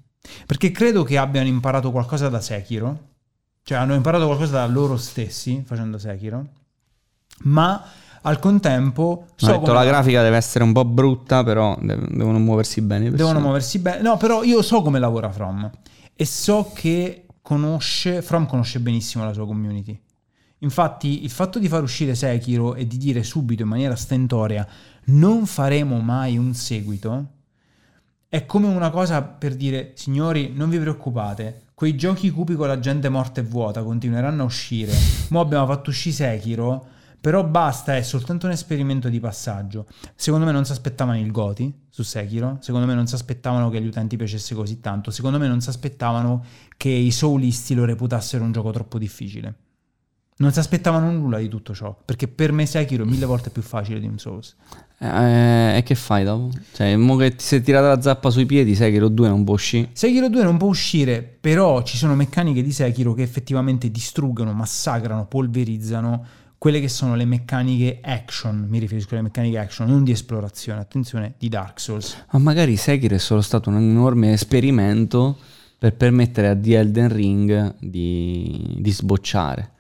perché 0.46 0.72
credo 0.72 1.04
che 1.04 1.18
abbiano 1.18 1.48
imparato 1.48 1.92
qualcosa 1.92 2.30
da 2.30 2.40
Sekiro, 2.40 3.10
cioè 3.64 3.78
hanno 3.78 3.94
imparato 3.96 4.26
qualcosa 4.26 4.52
da 4.54 4.66
loro 4.68 4.96
stessi 4.98 5.64
facendo 5.66 5.98
Sekiro, 5.98 6.48
ma 7.44 7.84
al 8.24 8.40
contempo 8.40 9.28
so 9.36 9.46
detto, 9.46 9.60
come 9.60 9.74
la 9.74 9.86
grafica 9.86 10.22
deve 10.22 10.36
essere 10.36 10.64
un 10.64 10.74
po' 10.74 10.86
brutta, 10.86 11.44
però 11.44 11.78
dev- 11.80 12.10
devono 12.10 12.40
muoversi 12.40 12.82
bene. 12.82 13.10
devono 13.12 13.40
muoversi 13.40 13.80
bene. 13.80 14.02
No, 14.02 14.18
però 14.18 14.44
io 14.44 14.62
so 14.62 14.82
come 14.82 15.00
lavora 15.00 15.32
From 15.32 15.70
e 16.16 16.26
so 16.26 16.72
che 16.74 17.26
conosce, 17.42 18.22
From 18.22 18.46
conosce 18.46 18.80
benissimo 18.80 19.24
la 19.24 19.34
sua 19.34 19.46
community. 19.46 20.00
Infatti, 20.60 21.24
il 21.24 21.30
fatto 21.30 21.60
di 21.60 21.68
far 21.68 21.84
uscire 21.84 22.16
Sekiro 22.16 22.76
e 22.76 22.88
di 22.88 22.98
dire 22.98 23.24
subito 23.24 23.64
in 23.64 23.68
maniera 23.68 23.96
stentorea 23.96 24.66
non 25.06 25.46
faremo 25.46 26.00
mai 26.00 26.38
un 26.38 26.54
seguito 26.54 27.28
è 28.34 28.48
come 28.48 28.66
una 28.66 28.90
cosa 28.90 29.22
per 29.22 29.54
dire, 29.54 29.92
signori, 29.94 30.54
non 30.56 30.68
vi 30.68 30.80
preoccupate, 30.80 31.66
quei 31.76 31.96
giochi 31.96 32.32
cupi 32.32 32.56
con 32.56 32.66
la 32.68 32.80
gente 32.80 33.08
morta 33.08 33.42
e 33.42 33.44
vuota 33.44 33.84
continueranno 33.84 34.42
a 34.42 34.46
uscire. 34.46 34.92
Mo 35.30 35.40
abbiamo 35.40 35.68
fatto 35.68 35.92
uscire 35.92 36.16
Sekiro, 36.16 36.88
però 37.24 37.46
basta, 37.46 37.96
è 37.96 38.02
soltanto 38.02 38.48
un 38.48 38.52
esperimento 38.52 39.08
di 39.08 39.18
passaggio. 39.22 39.86
Secondo 40.14 40.46
me 40.46 40.52
non 40.52 40.66
si 40.66 40.74
aspettavano 40.74 41.18
il 41.18 41.32
Goti 41.32 41.74
su 41.90 42.04
Sekiro, 42.04 42.58
secondo 42.60 42.86
me 42.86 42.96
non 42.96 43.08
si 43.08 43.16
aspettavano 43.16 43.70
che 43.70 43.78
agli 43.78 43.88
utenti 43.88 44.18
piacesse 44.18 44.54
così 44.54 44.82
tanto, 44.82 45.10
secondo 45.10 45.40
me 45.40 45.48
non 45.48 45.62
si 45.62 45.70
aspettavano 45.70 46.44
che 46.76 46.90
i 46.90 47.12
soulisti 47.12 47.76
lo 47.76 47.86
reputassero 47.86 48.44
un 48.44 48.52
gioco 48.52 48.72
troppo 48.72 48.98
difficile. 48.98 49.54
Non 50.36 50.52
si 50.52 50.60
aspettavano 50.60 51.12
nulla 51.14 51.38
di 51.38 51.48
tutto 51.48 51.74
ciò, 51.74 51.98
perché 52.04 52.28
per 52.28 52.52
me 52.52 52.66
Sekiro 52.66 53.06
è 53.06 53.08
mille 53.08 53.26
volte 53.26 53.52
più 53.52 53.62
facile 53.62 54.02
di 54.02 54.08
un 54.08 54.20
Souls. 54.20 54.58
Eh, 54.98 55.78
e 55.78 55.84
che 55.84 55.96
fai 55.96 56.26
dopo? 56.26 56.50
Cioè, 56.74 56.98
mo 56.98 57.16
che 57.16 57.36
ti 57.36 57.44
sei 57.46 57.62
tirata 57.62 57.88
la 57.88 58.02
zappa 58.02 58.32
sui 58.32 58.46
piedi, 58.46 58.78
lo 59.00 59.08
2 59.08 59.30
non 59.30 59.46
può 59.46 59.54
uscire. 59.54 59.92
Sekiro 59.94 60.28
2 60.28 60.44
non 60.44 60.58
può 60.58 60.68
uscire, 60.68 61.22
però 61.22 61.84
ci 61.84 61.96
sono 61.96 62.16
meccaniche 62.16 62.62
di 62.62 62.74
Sekiro 62.74 63.14
che 63.14 63.22
effettivamente 63.22 63.90
distruggono, 63.90 64.52
massacrano, 64.52 65.26
polverizzano 65.26 66.42
quelle 66.64 66.80
che 66.80 66.88
sono 66.88 67.16
le 67.16 67.26
meccaniche 67.26 68.00
action, 68.02 68.68
mi 68.70 68.80
riferisco 68.80 69.16
alle 69.16 69.24
meccaniche 69.24 69.58
action, 69.58 69.86
non 69.86 70.06
di 70.06 70.12
esplorazione, 70.12 70.80
attenzione, 70.80 71.34
di 71.38 71.50
Dark 71.50 71.78
Souls. 71.78 72.16
Ma 72.32 72.40
magari 72.40 72.78
Sekiro 72.78 73.16
è 73.16 73.18
solo 73.18 73.42
stato 73.42 73.70
un 73.70 73.76
enorme 73.76 74.32
esperimento 74.32 75.38
per 75.78 75.98
permettere 75.98 76.48
a 76.48 76.56
The 76.56 76.78
Elden 76.78 77.12
Ring 77.12 77.76
di, 77.80 78.78
di 78.80 78.92
sbocciare. 78.94 79.72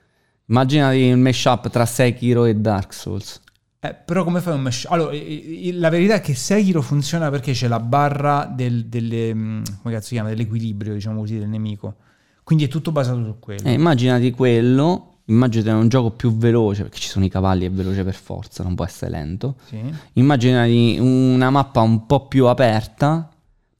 Immaginati 0.47 0.97
il 0.97 1.15
mashup 1.15 1.69
tra 1.69 1.85
Sekiro 1.85 2.43
e 2.43 2.55
Dark 2.55 2.93
Souls. 2.93 3.39
Eh, 3.79 3.93
però 3.93 4.25
come 4.25 4.41
fai 4.41 4.53
un 4.53 4.63
mesh? 4.63 4.85
Allora, 4.89 5.11
la 5.13 5.89
verità 5.89 6.15
è 6.15 6.19
che 6.19 6.35
Sekiro 6.35 6.81
funziona 6.81 7.29
perché 7.29 7.53
c'è 7.53 7.69
la 7.69 7.79
barra 7.79 8.43
del, 8.53 8.87
delle, 8.87 9.33
mm, 9.33 9.63
come 9.81 9.93
cazzo 9.93 10.07
si 10.07 10.13
chiama, 10.15 10.27
dell'equilibrio, 10.27 10.91
diciamo 10.91 11.21
così, 11.21 11.39
del 11.39 11.47
nemico. 11.47 11.95
Quindi 12.43 12.65
è 12.65 12.67
tutto 12.67 12.91
basato 12.91 13.23
su 13.23 13.39
quello. 13.39 13.69
Eh, 13.69 13.71
immaginati 13.71 14.31
quello, 14.31 15.12
immaginati 15.25 15.79
un 15.79 15.87
gioco 15.87 16.11
più 16.11 16.35
veloce, 16.35 16.83
perché 16.83 16.99
ci 16.99 17.07
sono 17.09 17.25
i 17.25 17.29
cavalli, 17.29 17.65
è 17.65 17.71
veloce 17.71 18.03
per 18.03 18.15
forza, 18.15 18.63
non 18.63 18.75
può 18.75 18.85
essere 18.85 19.11
lento. 19.11 19.55
Sì. 19.67 19.79
Immaginati 20.13 20.97
una 20.99 21.49
mappa 21.49 21.81
un 21.81 22.05
po' 22.05 22.27
più 22.27 22.47
aperta, 22.47 23.29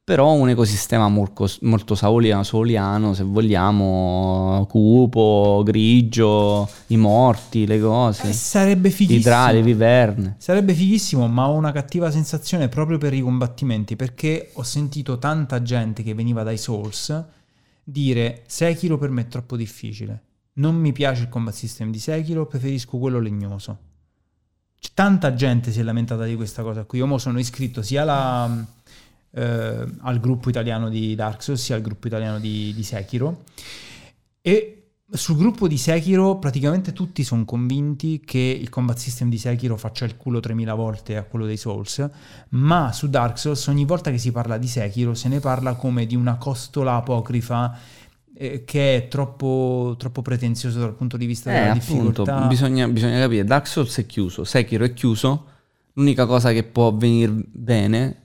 però 0.06 0.34
un 0.34 0.50
ecosistema 0.50 1.08
molto, 1.08 1.50
molto 1.62 1.96
soliano, 1.96 3.14
se 3.14 3.24
vogliamo, 3.24 4.66
cupo, 4.70 5.62
grigio, 5.66 6.70
i 6.88 6.98
morti, 6.98 7.66
le 7.66 7.80
cose, 7.80 8.28
Eh, 8.30 8.34
sarebbe 8.34 8.90
i 8.90 8.92
fighissimo. 8.92 9.24
draghi, 9.24 9.54
le 9.54 9.62
viverne. 9.64 10.36
Sarebbe 10.40 10.74
fighissimo, 10.74 11.26
ma 11.28 11.48
ho 11.48 11.56
una 11.56 11.72
cattiva 11.72 12.12
sensazione 12.12 12.68
proprio 12.68 12.98
per 12.98 13.14
i 13.14 13.22
combattimenti, 13.22 13.96
perché 13.96 14.50
ho 14.54 14.64
sentito 14.64 15.18
tanta 15.20 15.62
gente 15.62 16.04
che 16.04 16.14
veniva 16.14 16.44
dai 16.44 16.58
Souls 16.58 17.24
dire 17.86 18.44
Sekiro 18.46 18.98
per 18.98 19.10
me 19.10 19.22
è 19.22 19.28
troppo 19.28 19.56
difficile. 19.56 20.22
Non 20.54 20.76
mi 20.76 20.92
piace 20.92 21.24
il 21.24 21.30
combat 21.30 21.54
system 21.54 21.90
di 21.92 22.00
Sekiro, 22.00 22.46
preferisco 22.46 22.98
quello 22.98 23.20
legnoso. 23.20 23.78
C'è 24.80 24.90
tanta 24.94 25.34
gente 25.34 25.72
si 25.72 25.80
è 25.80 25.84
lamentata 25.84 26.26
di 26.26 26.36
questa 26.36 26.62
cosa 26.62 26.84
qui. 26.84 27.00
Io 27.00 27.08
mo 27.08 27.18
sono 27.18 27.40
iscritto 27.40 27.82
sia 27.82 28.02
alla, 28.02 28.66
eh, 29.32 29.88
al 30.02 30.20
gruppo 30.20 30.50
italiano 30.50 30.90
di 30.90 31.16
Dark 31.16 31.42
Souls 31.42 31.64
sia 31.64 31.76
al 31.76 31.82
gruppo 31.82 32.08
italiano 32.08 32.40
di, 32.40 32.74
di 32.76 32.84
Sekiro. 32.84 33.44
E 34.42 34.84
sul 35.10 35.38
gruppo 35.38 35.68
di 35.68 35.78
Sekiro 35.78 36.38
praticamente 36.38 36.92
tutti 36.92 37.24
sono 37.24 37.46
convinti 37.46 38.20
che 38.26 38.40
il 38.40 38.70
combat 38.70 38.98
system 38.98 39.30
di 39.30 39.38
Sekiro 39.38 39.78
faccia 39.78 40.06
il 40.06 40.18
culo 40.18 40.40
3000 40.40 40.74
volte 40.74 41.18
a 41.18 41.24
quello 41.24 41.46
dei 41.46 41.58
Souls, 41.58 42.04
ma 42.50 42.92
su 42.92 43.08
Dark 43.10 43.38
Souls 43.38 43.68
ogni 43.68 43.86
volta 43.86 44.12
che 44.12 44.18
si 44.18 44.32
parla 44.32 44.58
di 44.58 44.68
Sekiro 44.68 45.14
se 45.14 45.30
ne 45.30 45.40
parla 45.40 45.76
come 45.76 46.06
di 46.06 46.16
una 46.16 46.38
costola 46.38 46.96
apocrifa 46.96 47.78
eh, 48.36 48.64
che 48.66 48.96
è 48.96 49.08
troppo, 49.08 49.96
troppo 49.98 50.22
pretenzioso 50.22 50.80
dal 50.80 50.96
punto 50.96 51.18
di 51.18 51.26
vista 51.26 51.52
Eh, 51.52 51.54
della 51.60 51.72
appunto, 51.74 52.24
difficoltà. 52.24 52.48
bisogna, 52.48 52.88
bisogna 52.88 53.20
capire, 53.20 53.44
Dark 53.44 53.68
Souls 53.68 53.98
è 53.98 54.06
chiuso, 54.06 54.44
Sekiro 54.44 54.84
è 54.86 54.94
chiuso, 54.94 55.46
l'unica 55.94 56.26
cosa 56.26 56.52
che 56.52 56.64
può 56.64 56.94
venire 56.94 57.32
bene 57.52 58.18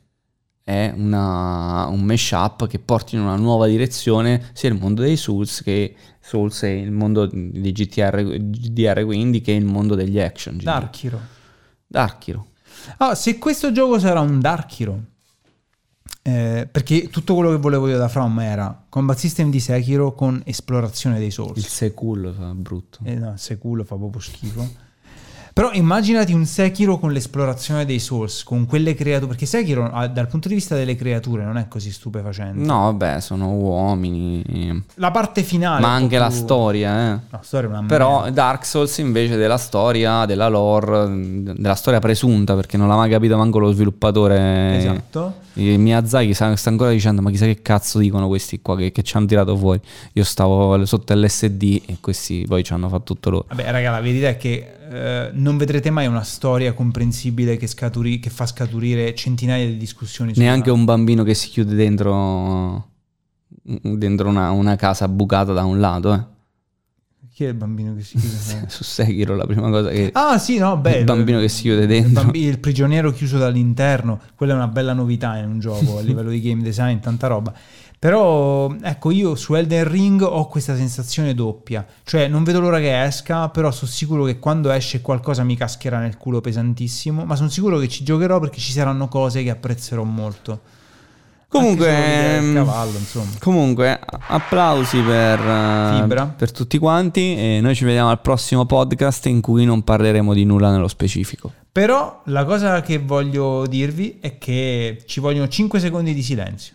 è 0.62 0.92
una- 0.94 1.86
un 1.86 2.02
mashup 2.02 2.66
che 2.66 2.78
porti 2.78 3.14
in 3.14 3.22
una 3.22 3.36
nuova 3.36 3.66
direzione 3.66 4.50
sia 4.52 4.68
il 4.68 4.74
mondo 4.78 5.00
dei 5.02 5.16
Souls 5.16 5.62
che 5.62 5.94
Souls 6.20 6.62
e 6.64 6.78
il 6.80 6.90
mondo 6.92 7.24
di 7.26 7.72
GTR, 7.72 8.22
GDR 8.38 9.04
quindi 9.06 9.40
che 9.40 9.52
il 9.52 9.64
mondo 9.64 9.94
degli 9.94 10.20
action. 10.20 10.56
GDR. 10.56 10.64
Dark 10.64 11.04
Hero. 11.04 11.20
Dark 11.86 12.28
Hero. 12.28 12.46
Ah, 12.98 13.14
se 13.14 13.38
questo 13.38 13.72
gioco 13.72 13.98
sarà 13.98 14.20
un 14.20 14.40
Dark 14.40 14.78
Hero, 14.78 15.00
eh, 16.22 16.68
perché 16.70 17.08
tutto 17.08 17.34
quello 17.34 17.50
che 17.50 17.56
volevo 17.56 17.88
io 17.88 17.96
da 17.96 18.08
From 18.08 18.38
era 18.40 18.84
combat 18.88 19.16
system 19.16 19.50
di 19.50 19.60
Sekiro 19.60 20.14
con 20.14 20.42
esplorazione 20.44 21.18
dei 21.18 21.30
Souls. 21.30 21.56
Il 21.56 21.64
Sekul 21.64 22.34
fa 22.36 22.54
brutto. 22.54 22.98
Eh 23.04 23.14
no, 23.14 23.36
se 23.36 23.58
culo 23.58 23.84
fa 23.84 23.96
proprio 23.96 24.20
schifo. 24.20 24.86
Però 25.58 25.72
immaginati 25.72 26.32
un 26.32 26.44
Sekiro 26.44 27.00
con 27.00 27.10
l'esplorazione 27.10 27.84
dei 27.84 27.98
Souls, 27.98 28.44
con 28.44 28.64
quelle 28.64 28.94
creature, 28.94 29.26
perché 29.26 29.44
Sekiro 29.44 29.90
ah, 29.92 30.06
dal 30.06 30.28
punto 30.28 30.46
di 30.46 30.54
vista 30.54 30.76
delle 30.76 30.94
creature 30.94 31.42
non 31.42 31.56
è 31.56 31.66
così 31.66 31.90
stupefacente. 31.90 32.64
No, 32.64 32.82
vabbè, 32.82 33.18
sono 33.18 33.50
uomini. 33.54 34.84
La 34.94 35.10
parte 35.10 35.42
finale... 35.42 35.80
Ma 35.80 35.92
anche 35.92 36.16
la 36.16 36.28
più- 36.28 36.36
storia, 36.36 37.14
eh. 37.14 37.18
La 37.30 37.40
storia 37.42 37.70
è 37.70 37.72
una 37.72 37.82
Però 37.88 38.20
merda. 38.20 38.30
Dark 38.30 38.64
Souls 38.64 38.98
invece 38.98 39.34
della 39.34 39.56
storia, 39.56 40.26
della 40.26 40.46
lore, 40.46 41.08
della 41.56 41.74
storia 41.74 41.98
presunta, 41.98 42.54
perché 42.54 42.76
non 42.76 42.86
l'ha 42.86 42.94
mai 42.94 43.10
capito 43.10 43.36
manco 43.36 43.58
lo 43.58 43.72
sviluppatore. 43.72 44.76
Esatto. 44.76 45.34
E 45.54 45.76
Miyazaki 45.76 46.34
sta, 46.34 46.54
sta 46.54 46.70
ancora 46.70 46.90
dicendo: 46.90 47.20
Ma 47.20 47.30
chissà 47.30 47.46
che 47.46 47.60
cazzo 47.62 47.98
dicono 47.98 48.28
questi 48.28 48.60
qua 48.62 48.76
che, 48.76 48.92
che 48.92 49.02
ci 49.02 49.16
hanno 49.16 49.26
tirato 49.26 49.56
fuori. 49.56 49.80
Io 50.12 50.22
stavo 50.22 50.84
sotto 50.86 51.12
LSD 51.12 51.82
e 51.84 51.96
questi 52.00 52.44
poi 52.46 52.62
ci 52.62 52.72
hanno 52.72 52.88
fatto 52.88 53.14
tutto 53.14 53.30
loro. 53.30 53.46
Vabbè, 53.48 53.68
raga, 53.72 53.90
la 53.90 54.00
verità 54.00 54.28
è 54.28 54.36
che 54.36 54.74
eh, 54.90 55.30
non 55.32 55.56
vedrete 55.56 55.90
mai 55.90 56.06
una 56.06 56.22
storia 56.22 56.72
comprensibile 56.72 57.56
che, 57.56 57.66
scaturi- 57.66 58.20
che 58.20 58.30
fa 58.30 58.46
scaturire 58.46 59.14
centinaia 59.14 59.66
di 59.66 59.76
discussioni. 59.76 60.32
Neanche 60.36 60.70
una- 60.70 60.78
un 60.78 60.84
bambino 60.84 61.24
che 61.24 61.34
si 61.34 61.48
chiude 61.48 61.74
dentro, 61.74 62.88
dentro 63.62 64.28
una, 64.28 64.50
una 64.50 64.76
casa 64.76 65.06
bucata 65.08 65.52
da 65.52 65.64
un 65.64 65.78
lato. 65.78 66.14
Eh. 66.14 66.36
Chi 67.32 67.44
è 67.44 67.48
il 67.48 67.54
bambino 67.54 67.94
che 67.94 68.02
si 68.02 68.18
chiude? 68.18 68.64
Su 68.66 68.82
Sekiro 68.82 69.36
la 69.36 69.46
prima 69.46 69.70
cosa 69.70 69.90
che... 69.90 70.10
ah 70.12 70.38
sì, 70.38 70.58
no, 70.58 70.76
beh. 70.76 70.98
il 70.98 71.04
bambino 71.04 71.38
che 71.38 71.48
si 71.48 71.62
chiude 71.62 71.82
il, 71.82 71.86
dentro. 71.86 72.22
bambi- 72.24 72.40
il 72.42 72.58
prigioniero 72.58 73.12
chiuso 73.12 73.38
dall'interno, 73.38 74.20
quella 74.34 74.54
è 74.54 74.56
una 74.56 74.66
bella 74.66 74.92
novità 74.92 75.36
in 75.36 75.48
un 75.48 75.60
gioco 75.60 75.98
a 75.98 76.00
livello 76.00 76.30
di 76.30 76.40
game 76.40 76.62
design, 76.62 76.98
tanta 76.98 77.28
roba. 77.28 77.54
Però 77.98 78.72
ecco, 78.80 79.10
io 79.10 79.34
su 79.34 79.54
Elden 79.54 79.88
Ring 79.88 80.22
ho 80.22 80.46
questa 80.46 80.76
sensazione 80.76 81.34
doppia, 81.34 81.84
cioè 82.04 82.28
non 82.28 82.44
vedo 82.44 82.60
l'ora 82.60 82.78
che 82.78 83.02
esca, 83.02 83.48
però 83.48 83.72
sono 83.72 83.90
sicuro 83.90 84.24
che 84.24 84.38
quando 84.38 84.70
esce 84.70 85.00
qualcosa 85.00 85.42
mi 85.42 85.56
cascherà 85.56 85.98
nel 85.98 86.16
culo 86.16 86.40
pesantissimo, 86.40 87.24
ma 87.24 87.34
sono 87.34 87.48
sicuro 87.48 87.78
che 87.78 87.88
ci 87.88 88.04
giocherò 88.04 88.38
perché 88.38 88.60
ci 88.60 88.70
saranno 88.70 89.08
cose 89.08 89.42
che 89.42 89.50
apprezzerò 89.50 90.04
molto. 90.04 90.60
Comunque, 91.48 91.88
ehm, 91.88 92.54
cavallo, 92.54 92.98
insomma. 92.98 93.30
Comunque, 93.40 93.98
applausi 94.28 95.00
per, 95.00 95.38
Fibra. 95.38 96.26
per 96.26 96.52
tutti 96.52 96.78
quanti 96.78 97.36
e 97.36 97.60
noi 97.60 97.74
ci 97.74 97.84
vediamo 97.84 98.10
al 98.10 98.20
prossimo 98.20 98.66
podcast 98.66 99.26
in 99.26 99.40
cui 99.40 99.64
non 99.64 99.82
parleremo 99.82 100.34
di 100.34 100.44
nulla 100.44 100.70
nello 100.70 100.88
specifico. 100.88 101.50
Però 101.72 102.22
la 102.26 102.44
cosa 102.44 102.80
che 102.82 102.98
voglio 102.98 103.66
dirvi 103.66 104.18
è 104.20 104.36
che 104.36 105.02
ci 105.06 105.20
vogliono 105.20 105.48
5 105.48 105.80
secondi 105.80 106.12
di 106.12 106.22
silenzio. 106.22 106.74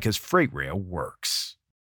because 0.00 0.16
Freight 0.16 0.52
Rail 0.54 0.78
works. 0.78 1.49